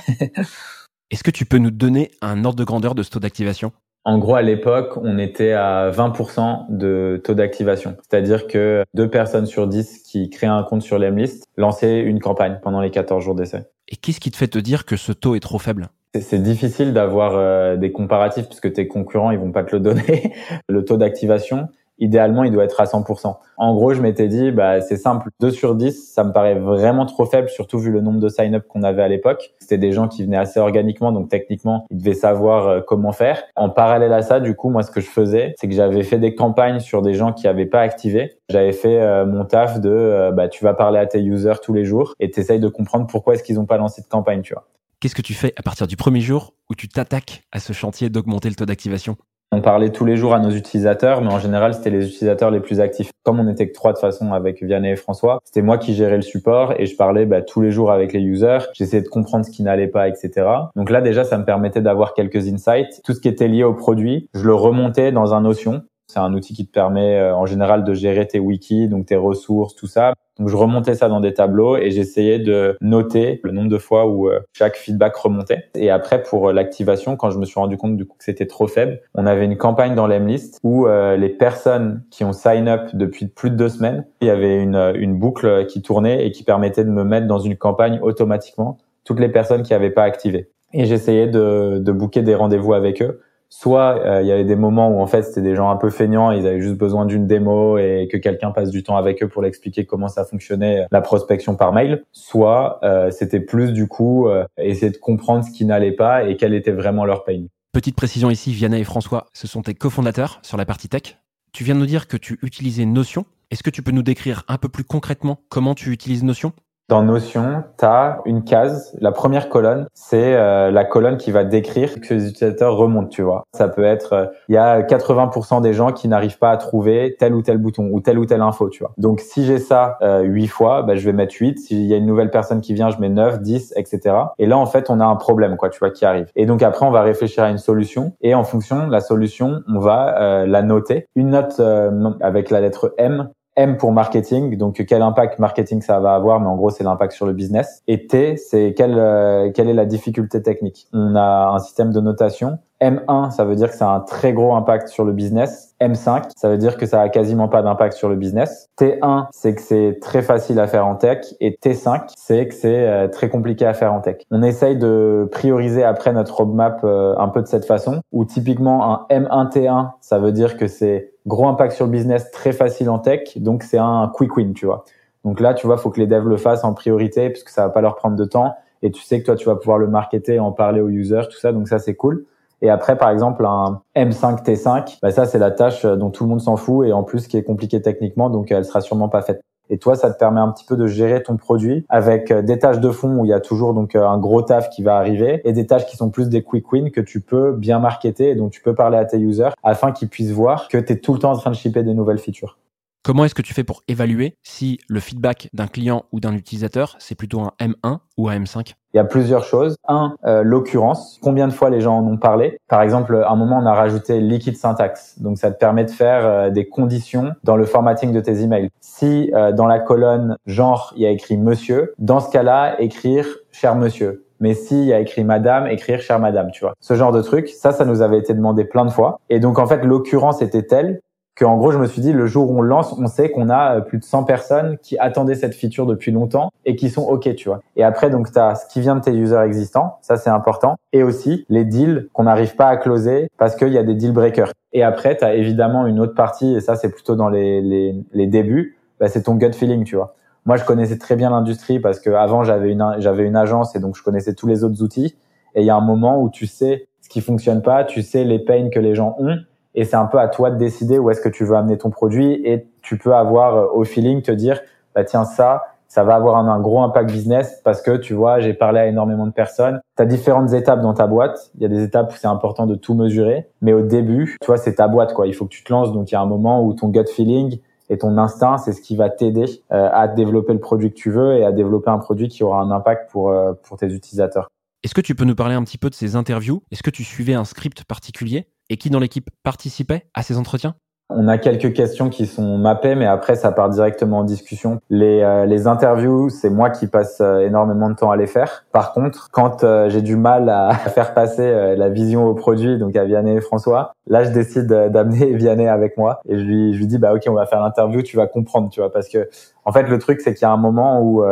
Est-ce 1.10 1.24
que 1.24 1.30
tu 1.30 1.46
peux 1.46 1.58
nous 1.58 1.70
donner 1.70 2.10
un 2.20 2.44
ordre 2.44 2.58
de 2.58 2.64
grandeur 2.64 2.94
de 2.94 3.02
ce 3.02 3.10
taux 3.10 3.18
d'activation? 3.18 3.72
En 4.10 4.18
gros, 4.18 4.34
à 4.34 4.42
l'époque, 4.42 4.96
on 4.96 5.18
était 5.18 5.52
à 5.52 5.88
20% 5.92 6.66
de 6.68 7.20
taux 7.22 7.34
d'activation. 7.34 7.96
C'est-à-dire 8.10 8.48
que 8.48 8.82
deux 8.92 9.08
personnes 9.08 9.46
sur 9.46 9.68
10 9.68 10.02
qui 10.02 10.30
créaient 10.30 10.48
un 10.50 10.64
compte 10.64 10.82
sur 10.82 10.98
l'Emlist 10.98 11.44
lançaient 11.56 12.00
une 12.00 12.18
campagne 12.18 12.58
pendant 12.60 12.80
les 12.80 12.90
14 12.90 13.22
jours 13.22 13.36
d'essai. 13.36 13.68
Et 13.86 13.94
qu'est-ce 13.94 14.18
qui 14.18 14.32
te 14.32 14.36
fait 14.36 14.48
te 14.48 14.58
dire 14.58 14.84
que 14.84 14.96
ce 14.96 15.12
taux 15.12 15.36
est 15.36 15.40
trop 15.40 15.60
faible? 15.60 15.90
C'est- 16.12 16.22
C'est 16.22 16.42
difficile 16.42 16.92
d'avoir 16.92 17.36
euh, 17.36 17.76
des 17.76 17.92
comparatifs 17.92 18.46
puisque 18.48 18.72
tes 18.72 18.88
concurrents 18.88 19.30
ils 19.30 19.38
vont 19.38 19.52
pas 19.52 19.62
te 19.62 19.76
le 19.76 19.80
donner. 19.80 20.32
le 20.68 20.84
taux 20.84 20.96
d'activation, 20.96 21.68
idéalement, 22.00 22.44
il 22.44 22.52
doit 22.52 22.64
être 22.64 22.80
à 22.80 22.84
100%. 22.84 23.36
En 23.56 23.74
gros, 23.74 23.92
je 23.92 24.00
m'étais 24.00 24.26
dit, 24.26 24.50
bah 24.50 24.80
c'est 24.80 24.96
simple, 24.96 25.28
2 25.40 25.50
sur 25.50 25.74
10, 25.74 26.12
ça 26.12 26.24
me 26.24 26.32
paraît 26.32 26.58
vraiment 26.58 27.06
trop 27.06 27.26
faible, 27.26 27.48
surtout 27.48 27.78
vu 27.78 27.90
le 27.90 28.00
nombre 28.00 28.18
de 28.18 28.28
sign-up 28.28 28.66
qu'on 28.66 28.82
avait 28.82 29.02
à 29.02 29.08
l'époque. 29.08 29.52
C'était 29.60 29.78
des 29.78 29.92
gens 29.92 30.08
qui 30.08 30.24
venaient 30.24 30.38
assez 30.38 30.58
organiquement, 30.58 31.12
donc 31.12 31.28
techniquement, 31.28 31.86
ils 31.90 31.98
devaient 31.98 32.14
savoir 32.14 32.68
euh, 32.68 32.80
comment 32.80 33.12
faire. 33.12 33.42
En 33.56 33.68
parallèle 33.68 34.12
à 34.12 34.22
ça, 34.22 34.40
du 34.40 34.56
coup, 34.56 34.70
moi, 34.70 34.82
ce 34.82 34.90
que 34.90 35.00
je 35.00 35.08
faisais, 35.08 35.54
c'est 35.58 35.68
que 35.68 35.74
j'avais 35.74 36.02
fait 36.02 36.18
des 36.18 36.34
campagnes 36.34 36.80
sur 36.80 37.02
des 37.02 37.14
gens 37.14 37.32
qui 37.32 37.46
avaient 37.46 37.66
pas 37.66 37.80
activé. 37.80 38.38
J'avais 38.48 38.72
fait 38.72 39.00
euh, 39.00 39.26
mon 39.26 39.44
taf 39.44 39.80
de, 39.80 39.90
euh, 39.90 40.32
bah 40.32 40.48
tu 40.48 40.64
vas 40.64 40.74
parler 40.74 40.98
à 40.98 41.06
tes 41.06 41.20
users 41.20 41.60
tous 41.62 41.74
les 41.74 41.84
jours 41.84 42.14
et 42.18 42.30
t'essayes 42.30 42.60
de 42.60 42.68
comprendre 42.68 43.06
pourquoi 43.06 43.34
est-ce 43.34 43.42
qu'ils 43.42 43.60
ont 43.60 43.66
pas 43.66 43.76
lancé 43.76 44.02
de 44.02 44.08
campagne, 44.08 44.42
tu 44.42 44.54
vois. 44.54 44.66
Qu'est-ce 45.00 45.14
que 45.14 45.22
tu 45.22 45.32
fais 45.32 45.54
à 45.56 45.62
partir 45.62 45.86
du 45.86 45.96
premier 45.96 46.20
jour 46.20 46.52
où 46.68 46.74
tu 46.74 46.88
t'attaques 46.88 47.42
à 47.52 47.60
ce 47.60 47.72
chantier 47.72 48.10
d'augmenter 48.10 48.50
le 48.50 48.54
taux 48.54 48.66
d'activation? 48.66 49.16
On 49.52 49.62
parlait 49.62 49.90
tous 49.90 50.04
les 50.04 50.16
jours 50.16 50.32
à 50.32 50.38
nos 50.38 50.50
utilisateurs, 50.50 51.22
mais 51.22 51.32
en 51.32 51.40
général, 51.40 51.74
c'était 51.74 51.90
les 51.90 52.06
utilisateurs 52.06 52.52
les 52.52 52.60
plus 52.60 52.78
actifs. 52.78 53.10
Comme 53.24 53.40
on 53.40 53.48
était 53.50 53.66
que 53.66 53.74
trois 53.74 53.92
de 53.92 53.98
façon 53.98 54.32
avec 54.32 54.62
Vianney 54.62 54.92
et 54.92 54.96
François, 54.96 55.40
c'était 55.44 55.60
moi 55.60 55.76
qui 55.76 55.92
gérais 55.92 56.14
le 56.14 56.22
support 56.22 56.74
et 56.78 56.86
je 56.86 56.94
parlais 56.94 57.26
bah, 57.26 57.42
tous 57.42 57.60
les 57.60 57.72
jours 57.72 57.90
avec 57.90 58.12
les 58.12 58.20
users. 58.20 58.60
J'essayais 58.74 59.02
de 59.02 59.08
comprendre 59.08 59.44
ce 59.44 59.50
qui 59.50 59.64
n'allait 59.64 59.88
pas, 59.88 60.06
etc. 60.06 60.46
Donc 60.76 60.88
là, 60.88 61.00
déjà, 61.00 61.24
ça 61.24 61.36
me 61.36 61.44
permettait 61.44 61.80
d'avoir 61.80 62.14
quelques 62.14 62.46
insights. 62.46 63.02
Tout 63.04 63.12
ce 63.12 63.20
qui 63.20 63.26
était 63.26 63.48
lié 63.48 63.64
au 63.64 63.74
produit, 63.74 64.28
je 64.34 64.44
le 64.44 64.54
remontais 64.54 65.10
dans 65.10 65.34
un 65.34 65.40
Notion. 65.40 65.82
C'est 66.10 66.20
un 66.20 66.34
outil 66.34 66.54
qui 66.54 66.66
te 66.66 66.72
permet 66.72 67.18
euh, 67.18 67.34
en 67.34 67.46
général 67.46 67.84
de 67.84 67.94
gérer 67.94 68.26
tes 68.26 68.38
wikis, 68.38 68.88
donc 68.88 69.06
tes 69.06 69.16
ressources, 69.16 69.74
tout 69.74 69.86
ça. 69.86 70.14
Donc 70.40 70.48
je 70.48 70.56
remontais 70.56 70.94
ça 70.94 71.10
dans 71.10 71.20
des 71.20 71.34
tableaux 71.34 71.76
et 71.76 71.90
j'essayais 71.90 72.38
de 72.38 72.74
noter 72.80 73.40
le 73.44 73.52
nombre 73.52 73.68
de 73.68 73.76
fois 73.76 74.06
où 74.06 74.26
euh, 74.26 74.40
chaque 74.54 74.76
feedback 74.76 75.14
remontait. 75.14 75.64
Et 75.74 75.90
après 75.90 76.22
pour 76.22 76.48
euh, 76.48 76.52
l'activation, 76.54 77.16
quand 77.16 77.30
je 77.30 77.38
me 77.38 77.44
suis 77.44 77.60
rendu 77.60 77.76
compte 77.76 77.98
du 77.98 78.06
coup 78.06 78.16
que 78.16 78.24
c'était 78.24 78.46
trop 78.46 78.66
faible, 78.66 79.02
on 79.14 79.26
avait 79.26 79.44
une 79.44 79.58
campagne 79.58 79.94
dans 79.94 80.06
l'Emlist 80.06 80.58
où 80.62 80.86
euh, 80.86 81.18
les 81.18 81.28
personnes 81.28 82.04
qui 82.10 82.24
ont 82.24 82.32
sign 82.32 82.68
up 82.68 82.88
depuis 82.94 83.26
plus 83.26 83.50
de 83.50 83.56
deux 83.56 83.68
semaines, 83.68 84.06
il 84.22 84.28
y 84.28 84.30
avait 84.30 84.62
une, 84.62 84.92
une 84.94 85.18
boucle 85.18 85.66
qui 85.66 85.82
tournait 85.82 86.26
et 86.26 86.30
qui 86.32 86.42
permettait 86.42 86.84
de 86.84 86.90
me 86.90 87.04
mettre 87.04 87.26
dans 87.26 87.38
une 87.38 87.58
campagne 87.58 88.00
automatiquement 88.00 88.78
toutes 89.04 89.20
les 89.20 89.28
personnes 89.28 89.62
qui 89.62 89.74
n'avaient 89.74 89.90
pas 89.90 90.04
activé. 90.04 90.48
Et 90.72 90.86
j'essayais 90.86 91.26
de, 91.26 91.78
de 91.80 91.92
booker 91.92 92.22
des 92.22 92.34
rendez-vous 92.34 92.72
avec 92.72 93.02
eux 93.02 93.20
soit 93.50 94.00
euh, 94.06 94.22
il 94.22 94.28
y 94.28 94.32
avait 94.32 94.44
des 94.44 94.56
moments 94.56 94.90
où 94.90 95.00
en 95.00 95.06
fait 95.06 95.24
c'était 95.24 95.42
des 95.42 95.56
gens 95.56 95.70
un 95.70 95.76
peu 95.76 95.90
feignants, 95.90 96.30
ils 96.30 96.46
avaient 96.46 96.60
juste 96.60 96.76
besoin 96.76 97.04
d'une 97.04 97.26
démo 97.26 97.76
et 97.76 98.08
que 98.10 98.16
quelqu'un 98.16 98.52
passe 98.52 98.70
du 98.70 98.82
temps 98.82 98.96
avec 98.96 99.22
eux 99.22 99.28
pour 99.28 99.42
l'expliquer 99.42 99.84
comment 99.84 100.08
ça 100.08 100.24
fonctionnait 100.24 100.86
la 100.90 101.00
prospection 101.00 101.56
par 101.56 101.72
mail, 101.72 102.04
soit 102.12 102.78
euh, 102.84 103.10
c'était 103.10 103.40
plus 103.40 103.72
du 103.72 103.88
coup 103.88 104.28
euh, 104.28 104.46
essayer 104.56 104.90
de 104.90 104.96
comprendre 104.96 105.44
ce 105.44 105.50
qui 105.50 105.64
n'allait 105.64 105.92
pas 105.92 106.24
et 106.24 106.36
quel 106.36 106.54
était 106.54 106.72
vraiment 106.72 107.04
leur 107.04 107.24
pain. 107.24 107.44
Petite 107.72 107.96
précision 107.96 108.30
ici, 108.30 108.52
Vianney 108.52 108.80
et 108.80 108.84
François, 108.84 109.26
ce 109.32 109.46
sont 109.46 109.62
tes 109.62 109.74
cofondateurs 109.74 110.38
sur 110.42 110.56
la 110.56 110.64
partie 110.64 110.88
tech. 110.88 111.18
Tu 111.52 111.64
viens 111.64 111.74
de 111.74 111.80
nous 111.80 111.86
dire 111.86 112.06
que 112.06 112.16
tu 112.16 112.38
utilisais 112.42 112.84
Notion. 112.84 113.26
Est-ce 113.50 113.64
que 113.64 113.70
tu 113.70 113.82
peux 113.82 113.90
nous 113.90 114.02
décrire 114.04 114.44
un 114.46 114.58
peu 114.58 114.68
plus 114.68 114.84
concrètement 114.84 115.40
comment 115.48 115.74
tu 115.74 115.90
utilises 115.90 116.22
Notion? 116.22 116.52
Dans 116.90 117.04
Notion, 117.04 117.62
tu 117.78 117.84
as 117.84 118.20
une 118.24 118.42
case. 118.42 118.96
La 119.00 119.12
première 119.12 119.48
colonne, 119.48 119.86
c'est 119.94 120.34
euh, 120.34 120.72
la 120.72 120.84
colonne 120.84 121.18
qui 121.18 121.30
va 121.30 121.44
décrire 121.44 122.00
que 122.00 122.14
les 122.14 122.28
utilisateurs 122.28 122.76
remontent, 122.76 123.10
tu 123.10 123.22
vois. 123.22 123.44
Ça 123.52 123.68
peut 123.68 123.84
être, 123.84 124.12
euh, 124.12 124.26
il 124.48 124.56
y 124.56 124.58
a 124.58 124.82
80% 124.82 125.62
des 125.62 125.72
gens 125.72 125.92
qui 125.92 126.08
n'arrivent 126.08 126.38
pas 126.38 126.50
à 126.50 126.56
trouver 126.56 127.14
tel 127.16 127.32
ou 127.32 127.42
tel 127.42 127.58
bouton 127.58 127.88
ou 127.92 128.00
telle 128.00 128.18
ou 128.18 128.26
telle 128.26 128.40
info, 128.40 128.68
tu 128.68 128.80
vois. 128.80 128.90
Donc, 128.98 129.20
si 129.20 129.44
j'ai 129.44 129.58
ça 129.58 129.98
euh, 130.02 130.22
8 130.22 130.48
fois, 130.48 130.82
bah, 130.82 130.96
je 130.96 131.04
vais 131.04 131.12
mettre 131.12 131.36
8. 131.38 131.60
S'il 131.60 131.84
y 131.84 131.94
a 131.94 131.96
une 131.96 132.06
nouvelle 132.06 132.32
personne 132.32 132.60
qui 132.60 132.74
vient, 132.74 132.90
je 132.90 132.98
mets 132.98 133.08
9, 133.08 133.40
10, 133.40 133.74
etc. 133.76 134.16
Et 134.40 134.46
là, 134.46 134.58
en 134.58 134.66
fait, 134.66 134.90
on 134.90 134.98
a 134.98 135.06
un 135.06 135.14
problème, 135.14 135.56
quoi, 135.56 135.68
tu 135.68 135.78
vois, 135.78 135.90
qui 135.90 136.04
arrive. 136.04 136.26
Et 136.34 136.44
donc, 136.44 136.60
après, 136.60 136.84
on 136.84 136.90
va 136.90 137.02
réfléchir 137.02 137.44
à 137.44 137.50
une 137.50 137.58
solution. 137.58 138.14
Et 138.20 138.34
en 138.34 138.42
fonction 138.42 138.88
de 138.88 138.90
la 138.90 139.00
solution, 139.00 139.60
on 139.68 139.78
va 139.78 140.20
euh, 140.20 140.44
la 140.44 140.62
noter. 140.62 141.06
Une 141.14 141.30
note 141.30 141.54
euh, 141.60 142.10
avec 142.20 142.50
la 142.50 142.60
lettre 142.60 142.94
M 142.98 143.30
M 143.56 143.76
pour 143.76 143.92
marketing, 143.92 144.56
donc 144.56 144.84
quel 144.86 145.02
impact 145.02 145.38
marketing 145.38 145.82
ça 145.82 146.00
va 146.00 146.14
avoir, 146.14 146.40
mais 146.40 146.46
en 146.46 146.56
gros 146.56 146.70
c'est 146.70 146.84
l'impact 146.84 147.12
sur 147.12 147.26
le 147.26 147.32
business. 147.32 147.82
Et 147.88 148.06
T, 148.06 148.36
c'est 148.36 148.74
quelle, 148.74 148.98
euh, 148.98 149.50
quelle 149.52 149.68
est 149.68 149.74
la 149.74 149.86
difficulté 149.86 150.42
technique. 150.42 150.86
On 150.92 151.14
a 151.16 151.50
un 151.54 151.58
système 151.58 151.92
de 151.92 152.00
notation 152.00 152.58
M1, 152.80 153.30
ça 153.30 153.44
veut 153.44 153.56
dire 153.56 153.68
que 153.68 153.76
ça 153.76 153.90
a 153.90 153.94
un 153.94 154.00
très 154.00 154.32
gros 154.32 154.54
impact 154.54 154.88
sur 154.88 155.04
le 155.04 155.12
business. 155.12 155.74
M5, 155.80 156.30
ça 156.34 156.48
veut 156.48 156.58
dire 156.58 156.76
que 156.76 156.86
ça 156.86 157.00
a 157.00 157.08
quasiment 157.08 157.48
pas 157.48 157.62
d'impact 157.62 157.94
sur 157.94 158.08
le 158.08 158.16
business. 158.16 158.68
T1, 158.78 159.26
c'est 159.32 159.54
que 159.54 159.60
c'est 159.60 159.98
très 160.00 160.22
facile 160.22 160.58
à 160.60 160.66
faire 160.66 160.86
en 160.86 160.96
tech. 160.96 161.26
Et 161.40 161.58
T5, 161.62 162.04
c'est 162.16 162.48
que 162.48 162.54
c'est 162.54 162.86
euh, 162.86 163.08
très 163.08 163.28
compliqué 163.28 163.66
à 163.66 163.74
faire 163.74 163.92
en 163.92 164.00
tech. 164.00 164.16
On 164.30 164.42
essaye 164.42 164.76
de 164.76 165.28
prioriser 165.30 165.84
après 165.84 166.12
notre 166.12 166.36
roadmap 166.36 166.80
euh, 166.84 167.14
un 167.18 167.28
peu 167.28 167.42
de 167.42 167.46
cette 167.46 167.66
façon, 167.66 168.00
où 168.12 168.24
typiquement 168.24 168.84
un 168.92 169.06
M1 169.10 169.50
T1, 169.50 169.90
ça 170.00 170.18
veut 170.18 170.32
dire 170.32 170.56
que 170.56 170.66
c'est 170.66 171.12
gros 171.30 171.48
impact 171.48 171.72
sur 171.72 171.86
le 171.86 171.92
business, 171.92 172.30
très 172.30 172.52
facile 172.52 172.90
en 172.90 172.98
tech. 172.98 173.38
Donc 173.38 173.62
c'est 173.62 173.78
un 173.78 174.10
quick 174.14 174.36
win, 174.36 174.52
tu 174.52 174.66
vois. 174.66 174.84
Donc 175.24 175.40
là, 175.40 175.54
tu 175.54 175.66
vois, 175.66 175.78
faut 175.78 175.90
que 175.90 176.00
les 176.00 176.06
devs 176.06 176.28
le 176.28 176.36
fassent 176.36 176.64
en 176.64 176.74
priorité, 176.74 177.30
puisque 177.30 177.48
ça 177.48 177.62
va 177.62 177.70
pas 177.70 177.80
leur 177.80 177.96
prendre 177.96 178.16
de 178.16 178.24
temps. 178.24 178.54
Et 178.82 178.90
tu 178.90 179.02
sais 179.02 179.20
que 179.20 179.26
toi, 179.26 179.36
tu 179.36 179.46
vas 179.46 179.56
pouvoir 179.56 179.78
le 179.78 179.86
marketer, 179.86 180.38
en 180.38 180.52
parler 180.52 180.80
aux 180.80 180.88
users, 180.88 181.28
tout 181.30 181.38
ça. 181.38 181.52
Donc 181.52 181.68
ça, 181.68 181.78
c'est 181.78 181.94
cool. 181.94 182.24
Et 182.62 182.68
après, 182.68 182.96
par 182.96 183.10
exemple, 183.10 183.44
un 183.46 183.80
M5 183.96 184.44
T5, 184.44 184.98
bah 185.02 185.10
ça, 185.10 185.24
c'est 185.24 185.38
la 185.38 185.50
tâche 185.50 185.84
euh, 185.84 185.96
dont 185.96 186.10
tout 186.10 186.24
le 186.24 186.30
monde 186.30 186.40
s'en 186.40 186.56
fout 186.56 186.86
et 186.86 186.92
en 186.92 187.02
plus 187.02 187.26
qui 187.26 187.38
est 187.38 187.42
compliquée 187.42 187.80
techniquement, 187.80 188.28
donc 188.28 188.50
elle 188.50 188.64
sera 188.64 188.82
sûrement 188.82 189.08
pas 189.08 189.22
faite. 189.22 189.40
Et 189.70 189.78
toi, 189.78 189.94
ça 189.94 190.10
te 190.10 190.18
permet 190.18 190.40
un 190.40 190.50
petit 190.50 190.64
peu 190.64 190.76
de 190.76 190.86
gérer 190.86 191.22
ton 191.22 191.36
produit 191.36 191.86
avec 191.88 192.30
euh, 192.30 192.42
des 192.42 192.58
tâches 192.58 192.80
de 192.80 192.90
fond 192.90 193.16
où 193.18 193.24
il 193.24 193.28
y 193.28 193.32
a 193.32 193.40
toujours 193.40 193.72
donc 193.72 193.94
euh, 193.94 194.06
un 194.06 194.18
gros 194.18 194.42
taf 194.42 194.68
qui 194.68 194.82
va 194.82 194.96
arriver 194.96 195.40
et 195.44 195.52
des 195.52 195.66
tâches 195.66 195.86
qui 195.86 195.96
sont 195.96 196.10
plus 196.10 196.28
des 196.28 196.42
quick 196.42 196.70
wins 196.72 196.90
que 196.90 197.00
tu 197.00 197.20
peux 197.20 197.52
bien 197.52 197.78
marketer 197.78 198.30
et 198.30 198.34
dont 198.34 198.48
tu 198.48 198.60
peux 198.60 198.74
parler 198.74 198.98
à 198.98 199.04
tes 199.04 199.18
users 199.18 199.50
afin 199.62 199.92
qu'ils 199.92 200.08
puissent 200.08 200.32
voir 200.32 200.68
que 200.68 200.78
tu 200.78 200.92
es 200.92 200.96
tout 200.96 201.14
le 201.14 201.20
temps 201.20 201.32
en 201.32 201.36
train 201.36 201.50
de 201.50 201.56
shipper 201.56 201.82
des 201.82 201.94
nouvelles 201.94 202.18
features. 202.18 202.58
Comment 203.02 203.24
est-ce 203.24 203.34
que 203.34 203.42
tu 203.42 203.54
fais 203.54 203.64
pour 203.64 203.82
évaluer 203.88 204.36
si 204.42 204.78
le 204.86 205.00
feedback 205.00 205.48
d'un 205.54 205.68
client 205.68 206.04
ou 206.12 206.20
d'un 206.20 206.34
utilisateur, 206.34 206.96
c'est 206.98 207.14
plutôt 207.14 207.40
un 207.40 207.52
M1 207.58 208.00
ou 208.18 208.28
un 208.28 208.38
M5 208.38 208.74
il 208.92 208.96
y 208.96 209.00
a 209.00 209.04
plusieurs 209.04 209.44
choses. 209.44 209.76
Un, 209.86 210.16
euh, 210.24 210.42
l'occurrence. 210.42 211.20
Combien 211.22 211.46
de 211.46 211.52
fois 211.52 211.70
les 211.70 211.80
gens 211.80 211.98
en 211.98 212.06
ont 212.06 212.16
parlé? 212.16 212.58
Par 212.68 212.82
exemple, 212.82 213.22
à 213.24 213.30
un 213.30 213.36
moment, 213.36 213.58
on 213.62 213.66
a 213.66 213.72
rajouté 213.72 214.20
liquid 214.20 214.56
syntax. 214.56 215.20
Donc, 215.20 215.38
ça 215.38 215.52
te 215.52 215.58
permet 215.58 215.84
de 215.84 215.90
faire 215.90 216.26
euh, 216.26 216.50
des 216.50 216.68
conditions 216.68 217.32
dans 217.44 217.56
le 217.56 217.66
formatting 217.66 218.12
de 218.12 218.20
tes 218.20 218.42
emails. 218.42 218.68
Si 218.80 219.30
euh, 219.32 219.52
dans 219.52 219.66
la 219.66 219.78
colonne 219.78 220.36
genre, 220.46 220.92
il 220.96 221.02
y 221.02 221.06
a 221.06 221.10
écrit 221.10 221.36
monsieur, 221.36 221.94
dans 221.98 222.18
ce 222.18 222.30
cas-là, 222.30 222.80
écrire 222.80 223.26
cher 223.52 223.76
monsieur. 223.76 224.26
Mais 224.40 224.54
s'il 224.54 224.84
y 224.84 224.92
a 224.92 224.98
écrit 224.98 225.22
madame, 225.22 225.68
écrire 225.68 226.00
cher 226.00 226.18
madame, 226.18 226.50
tu 226.50 226.60
vois. 226.60 226.74
Ce 226.80 226.94
genre 226.94 227.12
de 227.12 227.22
truc, 227.22 227.48
ça, 227.48 227.72
ça 227.72 227.84
nous 227.84 228.02
avait 228.02 228.18
été 228.18 228.34
demandé 228.34 228.64
plein 228.64 228.86
de 228.86 228.90
fois. 228.90 229.20
Et 229.28 229.38
donc, 229.38 229.58
en 229.58 229.66
fait, 229.66 229.84
l'occurrence 229.84 230.42
était 230.42 230.64
telle 230.64 231.00
en 231.42 231.56
gros, 231.56 231.72
je 231.72 231.78
me 231.78 231.86
suis 231.86 232.02
dit, 232.02 232.12
le 232.12 232.26
jour 232.26 232.50
où 232.50 232.58
on 232.58 232.62
lance, 232.62 232.94
on 232.98 233.06
sait 233.06 233.30
qu'on 233.30 233.48
a 233.48 233.76
euh, 233.76 233.80
plus 233.80 233.98
de 233.98 234.04
100 234.04 234.24
personnes 234.24 234.78
qui 234.82 234.98
attendaient 234.98 235.34
cette 235.34 235.54
feature 235.54 235.86
depuis 235.86 236.12
longtemps 236.12 236.50
et 236.64 236.76
qui 236.76 236.90
sont 236.90 237.02
OK, 237.02 237.34
tu 237.34 237.48
vois. 237.48 237.60
Et 237.76 237.84
après, 237.84 238.10
donc, 238.10 238.30
tu 238.30 238.38
as 238.38 238.54
ce 238.54 238.66
qui 238.66 238.80
vient 238.80 238.96
de 238.96 239.00
tes 239.00 239.12
users 239.12 239.42
existants, 239.44 239.98
ça 240.02 240.16
c'est 240.16 240.30
important, 240.30 240.76
et 240.92 241.02
aussi 241.02 241.46
les 241.48 241.64
deals 241.64 242.08
qu'on 242.12 242.24
n'arrive 242.24 242.56
pas 242.56 242.68
à 242.68 242.76
closer 242.76 243.30
parce 243.38 243.56
qu'il 243.56 243.72
y 243.72 243.78
a 243.78 243.82
des 243.82 243.94
deal 243.94 244.12
breakers. 244.12 244.52
Et 244.72 244.82
après, 244.82 245.16
tu 245.16 245.24
as 245.24 245.34
évidemment 245.34 245.86
une 245.86 245.98
autre 246.00 246.14
partie, 246.14 246.54
et 246.54 246.60
ça 246.60 246.76
c'est 246.76 246.90
plutôt 246.90 247.16
dans 247.16 247.28
les, 247.28 247.60
les, 247.60 247.94
les 248.12 248.26
débuts, 248.26 248.76
bah, 248.98 249.08
c'est 249.08 249.22
ton 249.22 249.34
gut 249.36 249.52
feeling, 249.52 249.84
tu 249.84 249.96
vois. 249.96 250.14
Moi, 250.46 250.56
je 250.56 250.64
connaissais 250.64 250.98
très 250.98 251.16
bien 251.16 251.30
l'industrie 251.30 251.80
parce 251.80 252.00
que 252.00 252.10
avant 252.10 252.44
j'avais 252.44 252.72
une, 252.72 252.96
j'avais 252.98 253.24
une 253.24 253.36
agence 253.36 253.76
et 253.76 253.80
donc 253.80 253.96
je 253.96 254.02
connaissais 254.02 254.34
tous 254.34 254.46
les 254.46 254.64
autres 254.64 254.82
outils. 254.82 255.16
Et 255.54 255.60
il 255.60 255.66
y 255.66 255.70
a 255.70 255.76
un 255.76 255.80
moment 255.80 256.22
où 256.22 256.30
tu 256.30 256.46
sais 256.46 256.88
ce 257.00 257.08
qui 257.08 257.20
fonctionne 257.20 257.62
pas, 257.62 257.84
tu 257.84 258.02
sais 258.02 258.24
les 258.24 258.38
pains 258.38 258.70
que 258.70 258.78
les 258.78 258.94
gens 258.94 259.16
ont 259.18 259.36
et 259.74 259.84
c'est 259.84 259.96
un 259.96 260.06
peu 260.06 260.18
à 260.18 260.28
toi 260.28 260.50
de 260.50 260.56
décider 260.56 260.98
où 260.98 261.10
est-ce 261.10 261.20
que 261.20 261.28
tu 261.28 261.44
veux 261.44 261.56
amener 261.56 261.78
ton 261.78 261.90
produit. 261.90 262.40
Et 262.44 262.66
tu 262.82 262.98
peux 262.98 263.14
avoir 263.14 263.56
euh, 263.56 263.66
au 263.72 263.84
feeling 263.84 264.22
te 264.22 264.32
dire 264.32 264.60
bah 264.94 265.04
tiens 265.04 265.24
ça 265.24 265.62
ça 265.86 266.04
va 266.04 266.14
avoir 266.14 266.36
un, 266.36 266.60
gros 266.60 266.82
impact 266.82 267.10
business 267.10 267.60
parce 267.64 267.82
que 267.82 267.96
tu 267.96 268.14
vois 268.14 268.38
j'ai 268.38 268.54
parlé 268.54 268.78
à 268.78 268.86
énormément 268.86 269.26
de 269.26 269.32
personnes. 269.32 269.80
Tu 269.96 270.02
as 270.02 270.06
différentes 270.06 270.52
étapes 270.52 270.82
dans 270.82 270.94
ta 270.94 271.08
boîte. 271.08 271.50
Il 271.56 271.62
y 271.62 271.64
a 271.64 271.68
des 271.68 271.82
étapes 271.82 272.12
où 272.12 272.16
c'est 272.16 272.28
important 272.28 272.66
de 272.66 272.76
tout 272.76 272.94
mesurer. 272.94 273.48
Mais 273.60 273.72
au 273.72 273.82
début 273.82 274.36
tu 274.40 274.46
vois 274.46 274.56
c'est 274.56 274.76
ta 274.76 274.86
boîte 274.86 275.14
quoi. 275.14 275.26
Il 275.26 275.34
faut 275.34 275.46
que 275.46 275.50
tu 275.50 275.64
te 275.64 275.72
lances. 275.72 275.92
Donc 275.92 276.10
il 276.10 276.14
y 276.14 276.16
a 276.16 276.20
un 276.20 276.26
moment 276.26 276.64
où 276.64 276.74
ton 276.74 276.88
gut 276.88 277.08
feeling 277.08 277.58
et 277.90 277.98
ton 277.98 278.16
instinct, 278.18 278.56
c'est 278.58 278.72
ce 278.72 278.80
qui 278.80 278.94
va 278.94 279.10
t'aider 279.10 279.46
euh, 279.72 279.90
à 279.92 280.06
développer 280.06 280.52
le 280.52 280.60
produit 280.60 280.90
que 280.90 280.96
tu 280.96 281.10
veux 281.10 281.34
et 281.34 281.44
à 281.44 281.50
développer 281.50 281.90
un 281.90 281.98
produit 281.98 282.28
qui 282.28 282.44
aura 282.44 282.60
un 282.60 282.70
impact 282.70 283.10
pour, 283.10 283.30
euh, 283.30 283.52
pour 283.64 283.76
tes 283.76 283.86
utilisateurs. 283.86 284.48
Est-ce 284.82 284.94
que 284.94 285.02
tu 285.02 285.14
peux 285.14 285.26
nous 285.26 285.34
parler 285.34 285.54
un 285.54 285.62
petit 285.62 285.76
peu 285.76 285.90
de 285.90 285.94
ces 285.94 286.16
interviews? 286.16 286.62
Est-ce 286.70 286.82
que 286.82 286.88
tu 286.88 287.04
suivais 287.04 287.34
un 287.34 287.44
script 287.44 287.84
particulier? 287.84 288.48
Et 288.70 288.78
qui 288.78 288.88
dans 288.88 288.98
l'équipe 288.98 289.28
participait 289.42 290.06
à 290.14 290.22
ces 290.22 290.38
entretiens? 290.38 290.74
On 291.10 291.28
a 291.28 291.36
quelques 291.36 291.74
questions 291.74 292.08
qui 292.08 292.24
sont 292.24 292.56
mappées, 292.56 292.94
mais 292.94 293.04
après 293.04 293.34
ça 293.34 293.52
part 293.52 293.68
directement 293.68 294.20
en 294.20 294.24
discussion. 294.24 294.80
Les, 294.88 295.20
euh, 295.20 295.66
interviews, 295.66 296.30
c'est 296.30 296.48
moi 296.48 296.70
qui 296.70 296.86
passe 296.86 297.20
euh, 297.20 297.40
énormément 297.40 297.90
de 297.90 297.94
temps 297.94 298.10
à 298.10 298.16
les 298.16 298.26
faire. 298.26 298.64
Par 298.72 298.94
contre, 298.94 299.28
quand 299.30 299.64
euh, 299.64 299.90
j'ai 299.90 300.00
du 300.00 300.16
mal 300.16 300.48
à 300.48 300.72
faire 300.94 301.12
passer 301.12 301.76
la 301.76 301.88
vision 301.90 302.24
au 302.26 302.34
produit, 302.34 302.78
donc 302.78 302.96
à 302.96 303.04
Vianney 303.04 303.36
et 303.36 303.40
François, 303.42 303.92
là 304.06 304.24
je 304.24 304.30
décide 304.30 304.66
d'amener 304.66 305.26
Vianney 305.34 305.68
avec 305.68 305.98
moi 305.98 306.20
et 306.26 306.38
je 306.38 306.44
lui, 306.44 306.72
je 306.72 306.78
lui 306.78 306.86
dis 306.86 306.96
bah 306.96 307.12
ok 307.12 307.24
on 307.28 307.34
va 307.34 307.44
faire 307.44 307.60
l'interview, 307.60 308.00
tu 308.00 308.16
vas 308.16 308.26
comprendre, 308.28 308.70
tu 308.70 308.80
vois, 308.80 308.90
parce 308.90 309.10
que 309.10 309.28
en 309.66 309.72
fait 309.72 309.82
le 309.82 309.98
truc 309.98 310.22
c'est 310.22 310.32
qu'il 310.32 310.46
y 310.46 310.48
a 310.48 310.52
un 310.52 310.56
moment 310.56 311.02
où 311.02 311.22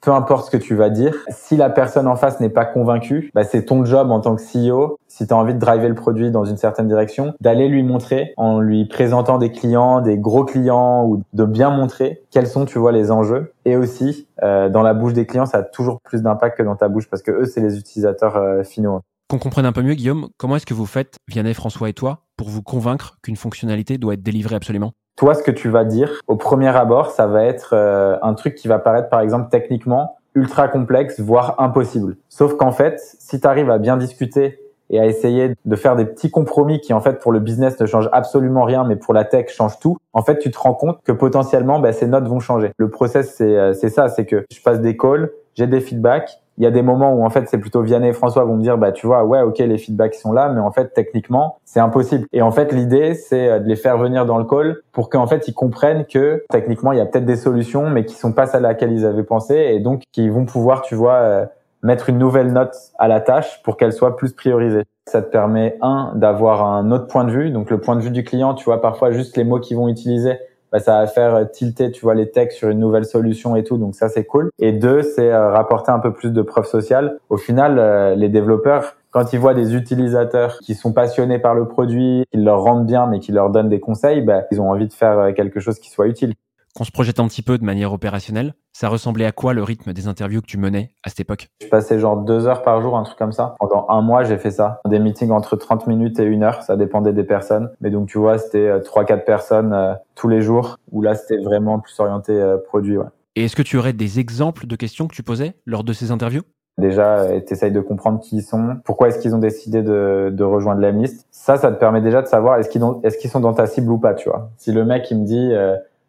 peu 0.00 0.12
importe 0.12 0.46
ce 0.46 0.50
que 0.50 0.56
tu 0.56 0.74
vas 0.74 0.90
dire, 0.90 1.14
si 1.28 1.56
la 1.56 1.70
personne 1.70 2.06
en 2.06 2.16
face 2.16 2.40
n'est 2.40 2.48
pas 2.48 2.64
convaincue, 2.64 3.30
bah 3.34 3.44
c'est 3.44 3.64
ton 3.64 3.84
job 3.84 4.10
en 4.10 4.20
tant 4.20 4.36
que 4.36 4.42
CEO, 4.42 4.98
si 5.08 5.26
tu 5.26 5.34
as 5.34 5.36
envie 5.36 5.54
de 5.54 5.58
driver 5.58 5.88
le 5.88 5.94
produit 5.94 6.30
dans 6.30 6.44
une 6.44 6.56
certaine 6.56 6.86
direction, 6.86 7.34
d'aller 7.40 7.68
lui 7.68 7.82
montrer 7.82 8.32
en 8.36 8.60
lui 8.60 8.86
présentant 8.86 9.38
des 9.38 9.50
clients, 9.50 10.00
des 10.00 10.18
gros 10.18 10.44
clients 10.44 11.04
ou 11.04 11.22
de 11.32 11.44
bien 11.44 11.70
montrer 11.70 12.22
quels 12.30 12.46
sont, 12.46 12.64
tu 12.64 12.78
vois, 12.78 12.92
les 12.92 13.10
enjeux. 13.10 13.52
Et 13.64 13.76
aussi, 13.76 14.28
euh, 14.42 14.68
dans 14.68 14.82
la 14.82 14.94
bouche 14.94 15.14
des 15.14 15.26
clients, 15.26 15.46
ça 15.46 15.58
a 15.58 15.62
toujours 15.62 16.00
plus 16.00 16.22
d'impact 16.22 16.58
que 16.58 16.62
dans 16.62 16.76
ta 16.76 16.88
bouche 16.88 17.08
parce 17.08 17.22
que 17.22 17.30
eux, 17.30 17.46
c'est 17.46 17.60
les 17.60 17.78
utilisateurs 17.78 18.36
euh, 18.36 18.62
finaux. 18.62 19.00
Qu'on 19.28 19.38
comprenne 19.38 19.66
un 19.66 19.72
peu 19.72 19.82
mieux, 19.82 19.94
Guillaume, 19.94 20.28
comment 20.38 20.56
est-ce 20.56 20.64
que 20.64 20.74
vous 20.74 20.86
faites, 20.86 21.16
Vianney, 21.28 21.52
François 21.52 21.90
et 21.90 21.92
toi, 21.92 22.24
pour 22.36 22.48
vous 22.48 22.62
convaincre 22.62 23.18
qu'une 23.22 23.36
fonctionnalité 23.36 23.98
doit 23.98 24.14
être 24.14 24.22
délivrée 24.22 24.54
absolument? 24.54 24.92
Toi, 25.18 25.34
ce 25.34 25.42
que 25.42 25.50
tu 25.50 25.68
vas 25.68 25.84
dire, 25.84 26.20
au 26.28 26.36
premier 26.36 26.68
abord, 26.68 27.10
ça 27.10 27.26
va 27.26 27.42
être 27.42 27.70
euh, 27.72 28.16
un 28.22 28.34
truc 28.34 28.54
qui 28.54 28.68
va 28.68 28.78
paraître, 28.78 29.08
par 29.08 29.20
exemple, 29.20 29.48
techniquement 29.50 30.16
ultra 30.36 30.68
complexe, 30.68 31.18
voire 31.18 31.56
impossible. 31.58 32.16
Sauf 32.28 32.56
qu'en 32.56 32.70
fait, 32.70 33.00
si 33.18 33.40
tu 33.40 33.46
arrives 33.46 33.68
à 33.68 33.78
bien 33.78 33.96
discuter 33.96 34.60
et 34.90 35.00
à 35.00 35.06
essayer 35.06 35.54
de 35.64 35.76
faire 35.76 35.96
des 35.96 36.04
petits 36.04 36.30
compromis 36.30 36.80
qui, 36.80 36.92
en 36.92 37.00
fait, 37.00 37.18
pour 37.18 37.32
le 37.32 37.40
business 37.40 37.80
ne 37.80 37.86
changent 37.86 38.08
absolument 38.12 38.62
rien, 38.62 38.84
mais 38.84 38.94
pour 38.94 39.12
la 39.12 39.24
tech 39.24 39.48
changent 39.48 39.80
tout, 39.80 39.96
en 40.12 40.22
fait, 40.22 40.38
tu 40.38 40.52
te 40.52 40.58
rends 40.58 40.74
compte 40.74 41.00
que 41.02 41.10
potentiellement, 41.10 41.80
bah, 41.80 41.92
ces 41.92 42.06
notes 42.06 42.28
vont 42.28 42.38
changer. 42.38 42.70
Le 42.76 42.88
process, 42.88 43.34
c'est 43.34 43.56
euh, 43.56 43.72
ça, 43.72 44.08
c'est 44.08 44.24
que 44.24 44.46
je 44.52 44.62
passe 44.62 44.80
des 44.80 44.96
calls, 44.96 45.32
j'ai 45.56 45.66
des 45.66 45.80
feedbacks, 45.80 46.40
il 46.58 46.64
y 46.64 46.66
a 46.66 46.70
des 46.72 46.82
moments 46.82 47.14
où 47.14 47.24
en 47.24 47.30
fait 47.30 47.48
c'est 47.48 47.58
plutôt 47.58 47.82
Vianney 47.82 48.08
et 48.08 48.12
François 48.12 48.44
vont 48.44 48.56
me 48.56 48.62
dire 48.62 48.76
bah 48.76 48.92
tu 48.92 49.06
vois 49.06 49.24
ouais 49.24 49.42
ok 49.42 49.58
les 49.58 49.78
feedbacks 49.78 50.14
sont 50.14 50.32
là 50.32 50.48
mais 50.48 50.60
en 50.60 50.72
fait 50.72 50.92
techniquement 50.92 51.58
c'est 51.64 51.80
impossible 51.80 52.26
et 52.32 52.42
en 52.42 52.50
fait 52.50 52.72
l'idée 52.72 53.14
c'est 53.14 53.48
euh, 53.48 53.58
de 53.60 53.68
les 53.68 53.76
faire 53.76 53.96
venir 53.96 54.26
dans 54.26 54.38
le 54.38 54.44
call 54.44 54.82
pour 54.92 55.08
qu'en 55.08 55.26
fait 55.26 55.46
ils 55.46 55.54
comprennent 55.54 56.04
que 56.04 56.44
techniquement 56.50 56.92
il 56.92 56.98
y 56.98 57.00
a 57.00 57.06
peut-être 57.06 57.24
des 57.24 57.36
solutions 57.36 57.88
mais 57.88 58.04
qui 58.04 58.16
sont 58.16 58.32
pas 58.32 58.46
celles 58.46 58.64
à 58.64 58.68
laquelle 58.68 58.92
ils 58.92 59.06
avaient 59.06 59.22
pensé 59.22 59.54
et 59.54 59.78
donc 59.80 60.02
qui 60.12 60.28
vont 60.28 60.46
pouvoir 60.46 60.82
tu 60.82 60.96
vois 60.96 61.14
euh, 61.14 61.46
mettre 61.82 62.10
une 62.10 62.18
nouvelle 62.18 62.52
note 62.52 62.74
à 62.98 63.06
la 63.06 63.20
tâche 63.20 63.62
pour 63.62 63.76
qu'elle 63.76 63.92
soit 63.92 64.16
plus 64.16 64.32
priorisée. 64.32 64.82
Ça 65.06 65.22
te 65.22 65.30
permet 65.30 65.78
un 65.80 66.12
d'avoir 66.16 66.64
un 66.64 66.90
autre 66.90 67.06
point 67.06 67.24
de 67.24 67.30
vue 67.30 67.50
donc 67.50 67.70
le 67.70 67.80
point 67.80 67.94
de 67.94 68.00
vue 68.00 68.10
du 68.10 68.24
client 68.24 68.54
tu 68.54 68.64
vois 68.64 68.80
parfois 68.80 69.12
juste 69.12 69.36
les 69.36 69.44
mots 69.44 69.60
qu'ils 69.60 69.76
vont 69.76 69.88
utiliser 69.88 70.38
bah, 70.72 70.78
ça 70.80 71.00
va 71.00 71.06
faire 71.06 71.50
tilter, 71.50 71.90
tu 71.90 72.02
vois, 72.02 72.14
les 72.14 72.30
techs 72.30 72.52
sur 72.52 72.68
une 72.68 72.78
nouvelle 72.78 73.04
solution 73.04 73.56
et 73.56 73.64
tout. 73.64 73.78
Donc 73.78 73.94
ça, 73.94 74.08
c'est 74.08 74.24
cool. 74.24 74.50
Et 74.58 74.72
deux, 74.72 75.02
c'est 75.02 75.32
euh, 75.32 75.50
rapporter 75.50 75.90
un 75.90 75.98
peu 75.98 76.12
plus 76.12 76.30
de 76.30 76.42
preuves 76.42 76.66
sociales. 76.66 77.18
Au 77.30 77.36
final, 77.36 77.78
euh, 77.78 78.14
les 78.14 78.28
développeurs, 78.28 78.96
quand 79.10 79.32
ils 79.32 79.38
voient 79.38 79.54
des 79.54 79.74
utilisateurs 79.74 80.58
qui 80.58 80.74
sont 80.74 80.92
passionnés 80.92 81.38
par 81.38 81.54
le 81.54 81.66
produit, 81.66 82.24
qui 82.30 82.38
leur 82.38 82.62
rendent 82.62 82.86
bien, 82.86 83.06
mais 83.06 83.20
qui 83.20 83.32
leur 83.32 83.50
donnent 83.50 83.70
des 83.70 83.80
conseils, 83.80 84.20
bah, 84.20 84.42
ils 84.50 84.60
ont 84.60 84.70
envie 84.70 84.88
de 84.88 84.92
faire 84.92 85.18
euh, 85.18 85.32
quelque 85.32 85.60
chose 85.60 85.78
qui 85.78 85.90
soit 85.90 86.06
utile 86.06 86.34
qu'on 86.74 86.84
se 86.84 86.90
projette 86.90 87.20
un 87.20 87.26
petit 87.26 87.42
peu 87.42 87.58
de 87.58 87.64
manière 87.64 87.92
opérationnelle, 87.92 88.54
ça 88.72 88.88
ressemblait 88.88 89.24
à 89.24 89.32
quoi 89.32 89.54
le 89.54 89.64
rythme 89.64 89.92
des 89.92 90.06
interviews 90.06 90.40
que 90.40 90.46
tu 90.46 90.58
menais 90.58 90.92
à 91.02 91.08
cette 91.08 91.20
époque? 91.20 91.48
Je 91.60 91.66
passais 91.66 91.98
genre 91.98 92.16
deux 92.16 92.46
heures 92.46 92.62
par 92.62 92.80
jour, 92.80 92.96
un 92.96 93.02
truc 93.02 93.18
comme 93.18 93.32
ça. 93.32 93.56
Pendant 93.58 93.86
un 93.88 94.02
mois, 94.02 94.22
j'ai 94.22 94.38
fait 94.38 94.52
ça. 94.52 94.80
Des 94.86 95.00
meetings 95.00 95.32
entre 95.32 95.56
30 95.56 95.88
minutes 95.88 96.20
et 96.20 96.24
une 96.24 96.44
heure, 96.44 96.62
ça 96.62 96.76
dépendait 96.76 97.12
des 97.12 97.24
personnes. 97.24 97.70
Mais 97.80 97.90
donc, 97.90 98.08
tu 98.08 98.18
vois, 98.18 98.38
c'était 98.38 98.68
euh, 98.68 98.78
trois, 98.78 99.04
quatre 99.04 99.24
personnes 99.24 99.72
euh, 99.72 99.94
tous 100.14 100.28
les 100.28 100.42
jours, 100.42 100.78
où 100.92 101.02
là, 101.02 101.16
c'était 101.16 101.38
vraiment 101.38 101.80
plus 101.80 101.98
orienté 101.98 102.32
euh, 102.32 102.56
produit. 102.56 102.96
Ouais. 102.96 103.06
Et 103.34 103.44
est-ce 103.44 103.56
que 103.56 103.62
tu 103.62 103.76
aurais 103.76 103.92
des 103.92 104.20
exemples 104.20 104.66
de 104.66 104.76
questions 104.76 105.08
que 105.08 105.14
tu 105.14 105.24
posais 105.24 105.54
lors 105.66 105.82
de 105.82 105.92
ces 105.92 106.12
interviews? 106.12 106.42
Déjà, 106.76 107.26
tu 107.44 107.52
essayes 107.52 107.72
de 107.72 107.80
comprendre 107.80 108.20
qui 108.20 108.36
ils 108.36 108.42
sont, 108.42 108.76
pourquoi 108.84 109.08
est-ce 109.08 109.18
qu'ils 109.18 109.34
ont 109.34 109.40
décidé 109.40 109.82
de, 109.82 110.30
de 110.32 110.44
rejoindre 110.44 110.80
la 110.80 110.92
liste. 110.92 111.26
Ça, 111.32 111.56
ça 111.56 111.72
te 111.72 111.80
permet 111.80 112.00
déjà 112.00 112.22
de 112.22 112.28
savoir 112.28 112.60
est-ce 112.60 112.68
qu'ils 112.68 112.84
est 113.02 113.18
qu'ils 113.18 113.30
sont 113.30 113.40
dans 113.40 113.52
ta 113.52 113.66
cible 113.66 113.90
ou 113.90 113.98
pas, 113.98 114.14
tu 114.14 114.28
vois. 114.28 114.50
Si 114.58 114.70
le 114.70 114.84
mec, 114.84 115.10
il 115.10 115.18
me 115.18 115.24
dit 115.24 115.52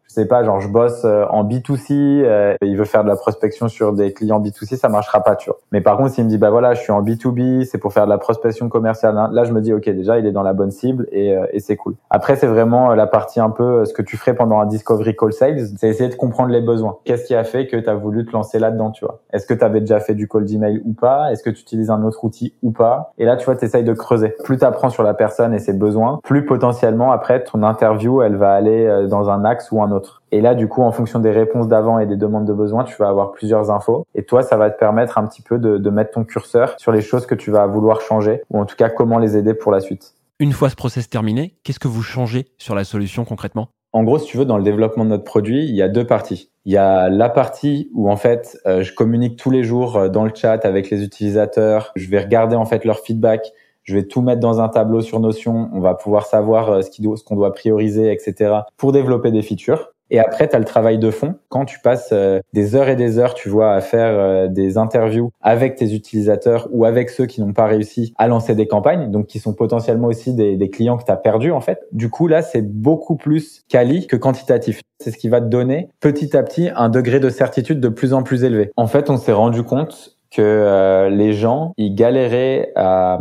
je 0.10 0.16
sais 0.16 0.26
pas, 0.26 0.44
genre 0.44 0.60
je 0.60 0.68
bosse 0.68 1.06
euh, 1.06 1.26
en 1.30 1.44
B2C, 1.44 1.92
euh, 1.92 2.56
il 2.64 2.76
veut 2.76 2.86
faire 2.86 3.04
de 3.04 3.10
la 3.10 3.16
prospection 3.16 3.68
sur 3.68 3.94
des 3.94 4.12
clients 4.12 4.42
B2C, 4.42 4.76
ça 4.76 4.90
marchera 4.90 5.22
pas, 5.24 5.36
tu 5.36 5.50
vois. 5.50 5.60
Mais 5.72 5.82
par 5.82 5.98
contre, 5.98 6.14
s'il 6.14 6.24
me 6.24 6.30
dit 6.30 6.40
bah 6.40 6.50
voilà, 6.50 6.74
je 6.74 6.82
suis 6.82 6.92
en 6.92 7.04
B2B, 7.04 7.66
c'est 7.66 7.78
pour 7.78 7.94
faire 7.94 8.06
de 8.06 8.10
la 8.10 8.18
prospection 8.18 8.70
commerciale, 8.70 9.18
hein, 9.18 9.30
là 9.32 9.44
je 9.44 9.54
me 9.54 9.62
dis 9.62 9.72
ok, 9.72 9.88
déjà 9.90 10.18
il 10.18 10.26
est 10.26 10.32
dans 10.32 10.42
la 10.42 10.54
bonne 10.54 10.72
cible 10.72 11.08
et, 11.12 11.38
euh, 11.38 11.46
et 11.54 11.60
c'est 11.60 11.76
cool. 11.76 11.94
Après, 12.10 12.36
c'est 12.36 12.48
vraiment 12.48 12.96
la 12.96 13.06
partie 13.06 13.40
un 13.40 13.52
peu 13.52 13.86
ce 13.86 13.94
que 13.94 14.02
tu 14.02 14.18
ferais 14.18 14.34
pendant 14.34 14.60
un 14.60 14.66
discovery 14.66 15.16
call 15.16 15.32
sales, 15.32 15.68
c'est 15.78 15.88
essayer 15.88 16.10
de 16.10 16.16
comprendre 16.16 16.50
les 16.50 16.62
besoins. 16.62 16.98
Qu'est-ce 17.06 17.26
qui 17.26 17.36
a 17.36 17.44
fait 17.44 17.68
que 17.68 17.78
tu 17.78 17.90
as 17.90 17.96
voulu 17.96 18.26
te 18.26 18.32
lancer 18.32 18.58
là-dedans, 18.58 18.90
tu 18.90 19.06
vois? 19.06 19.20
Est-ce 19.32 19.46
que 19.46 19.54
tu 19.54 19.64
avais 19.64 19.80
déjà 19.80 20.00
fait 20.00 20.16
du 20.16 20.28
call 20.28 20.46
d'email 20.46 20.82
ou 20.86 20.94
pas? 20.94 21.32
Est-ce 21.32 21.44
que 21.44 21.52
tu 21.52 21.62
utilises 21.62 21.92
un 21.92 22.04
autre 22.04 22.24
outil 22.24 22.56
ou 22.64 22.72
pas? 22.72 23.14
Et 23.20 23.26
là, 23.26 23.38
tu 23.38 23.46
vois, 23.46 23.56
tu 23.56 23.66
essayes 23.66 23.84
de 23.84 23.94
creuser. 23.94 24.34
Plus 24.44 24.58
tu 24.58 24.66
apprends 24.66 24.90
sur 24.90 25.04
la 25.04 25.14
personne 25.14 25.54
et 25.54 25.60
ses 25.60 25.74
besoins, 25.74 26.20
plus 26.24 26.46
potentiellement 26.46 27.12
après 27.12 27.44
ton 27.44 27.62
interview, 27.62 28.24
elle 28.24 28.38
va 28.38 28.54
aller 28.54 29.06
dans 29.08 29.30
un 29.30 29.46
axe 29.46 29.72
ou 29.72 29.84
un 29.84 29.92
autre. 29.92 29.99
Et 30.32 30.42
là, 30.42 30.56
du 30.56 30.68
coup, 30.68 30.82
en 30.82 30.92
fonction 30.92 31.20
des 31.20 31.32
réponses 31.32 31.68
d'avant 31.68 32.00
et 32.00 32.06
des 32.06 32.18
demandes 32.18 32.46
de 32.46 32.54
besoin, 32.54 32.84
tu 32.84 32.96
vas 32.98 33.10
avoir 33.10 33.32
plusieurs 33.32 33.72
infos. 33.72 34.06
Et 34.16 34.24
toi, 34.24 34.44
ça 34.44 34.58
va 34.58 34.70
te 34.70 34.80
permettre 34.80 35.18
un 35.18 35.26
petit 35.26 35.42
peu 35.42 35.58
de, 35.58 35.78
de 35.78 35.90
mettre 35.90 36.12
ton 36.12 36.24
curseur 36.24 36.76
sur 36.78 36.92
les 36.92 37.02
choses 37.02 37.26
que 37.26 37.36
tu 37.36 37.52
vas 37.52 37.66
vouloir 37.68 38.02
changer, 38.02 38.44
ou 38.50 38.60
en 38.60 38.66
tout 38.66 38.76
cas 38.76 38.90
comment 38.90 39.18
les 39.18 39.38
aider 39.38 39.54
pour 39.54 39.72
la 39.72 39.80
suite. 39.80 40.14
Une 40.40 40.54
fois 40.54 40.70
ce 40.70 40.76
process 40.76 41.10
terminé, 41.10 41.56
qu'est-ce 41.64 41.80
que 41.80 41.90
vous 41.90 42.02
changez 42.02 42.48
sur 42.58 42.74
la 42.74 42.86
solution 42.86 43.26
concrètement? 43.26 43.70
En 43.92 44.04
gros, 44.04 44.20
si 44.20 44.28
tu 44.28 44.38
veux, 44.38 44.46
dans 44.46 44.58
le 44.58 44.64
développement 44.64 45.04
de 45.04 45.10
notre 45.10 45.24
produit, 45.24 45.64
il 45.64 45.76
y 45.76 45.82
a 45.82 45.90
deux 45.90 46.06
parties. 46.06 46.52
Il 46.66 46.72
y 46.72 46.78
a 46.78 47.10
la 47.10 47.28
partie 47.28 47.90
où 47.94 48.10
en 48.12 48.18
fait, 48.18 48.60
euh, 48.68 48.84
je 48.84 48.94
communique 48.94 49.38
tous 49.38 49.50
les 49.50 49.64
jours 49.64 49.98
euh, 49.98 50.10
dans 50.10 50.24
le 50.24 50.32
chat 50.34 50.64
avec 50.64 50.92
les 50.92 51.04
utilisateurs. 51.04 51.92
Je 51.96 52.08
vais 52.10 52.20
regarder 52.20 52.56
en 52.56 52.66
fait 52.66 52.86
leur 52.86 53.00
feedback. 53.00 53.52
Je 53.90 53.96
vais 53.96 54.04
tout 54.04 54.22
mettre 54.22 54.40
dans 54.40 54.62
un 54.62 54.70
tableau 54.70 55.02
sur 55.02 55.20
Notion. 55.20 55.68
On 55.74 55.80
va 55.80 55.96
pouvoir 55.96 56.28
savoir 56.28 56.70
euh, 56.70 56.82
ce 56.84 57.24
qu'on 57.24 57.36
doit 57.36 57.52
prioriser, 57.56 58.12
etc. 58.12 58.58
pour 58.78 58.92
développer 58.92 59.32
des 59.32 59.42
features. 59.42 59.94
Et 60.12 60.20
après, 60.20 60.48
tu 60.48 60.56
as 60.56 60.60
le 60.60 60.66
travail 60.66 61.00
de 61.00 61.10
fond. 61.10 61.34
Quand 61.50 61.66
tu 61.66 61.80
passes 61.80 62.10
euh, 62.12 62.40
des 62.54 62.76
heures 62.76 62.88
et 62.88 62.96
des 62.96 63.18
heures, 63.18 63.34
tu 63.34 63.50
vois, 63.50 63.72
à 63.74 63.82
faire 63.82 64.12
euh, 64.14 64.48
des 64.48 64.78
interviews 64.78 65.32
avec 65.42 65.76
tes 65.76 65.96
utilisateurs 65.96 66.68
ou 66.72 66.86
avec 66.86 67.10
ceux 67.10 67.26
qui 67.26 67.42
n'ont 67.42 67.54
pas 67.54 67.66
réussi 67.66 68.14
à 68.20 68.28
lancer 68.28 68.54
des 68.54 68.68
campagnes, 68.68 69.10
donc 69.10 69.26
qui 69.26 69.40
sont 69.40 69.54
potentiellement 69.54 70.10
aussi 70.10 70.36
des, 70.36 70.70
clients 70.70 70.98
que 70.98 71.06
tu 71.06 71.12
as 71.12 71.18
perdus 71.18 71.52
en 71.52 71.62
fait. 71.62 71.80
Du 71.92 72.12
coup, 72.12 72.28
là, 72.28 72.44
c'est 72.44 72.62
beaucoup 72.62 73.16
plus 73.16 73.64
quali 73.70 74.06
que 74.06 74.16
quantitatif. 74.16 74.82
C'est 75.00 75.10
ce 75.10 75.18
qui 75.18 75.30
va 75.30 75.42
te 75.42 75.48
donner 75.48 75.90
petit 76.00 76.38
à 76.38 76.44
petit 76.44 76.70
un 76.76 76.90
degré 76.90 77.20
de 77.20 77.30
certitude 77.30 77.80
de 77.80 77.90
plus 77.90 78.14
en 78.14 78.22
plus 78.22 78.44
élevé. 78.44 78.70
En 78.78 78.86
fait, 78.86 79.10
on 79.10 79.18
s'est 79.18 79.34
rendu 79.34 79.64
compte 79.64 80.19
que 80.32 80.42
euh, 80.42 81.10
les 81.10 81.34
gens 81.34 81.74
ils 81.78 81.96
galéraient 81.96 82.72
à, 82.76 83.20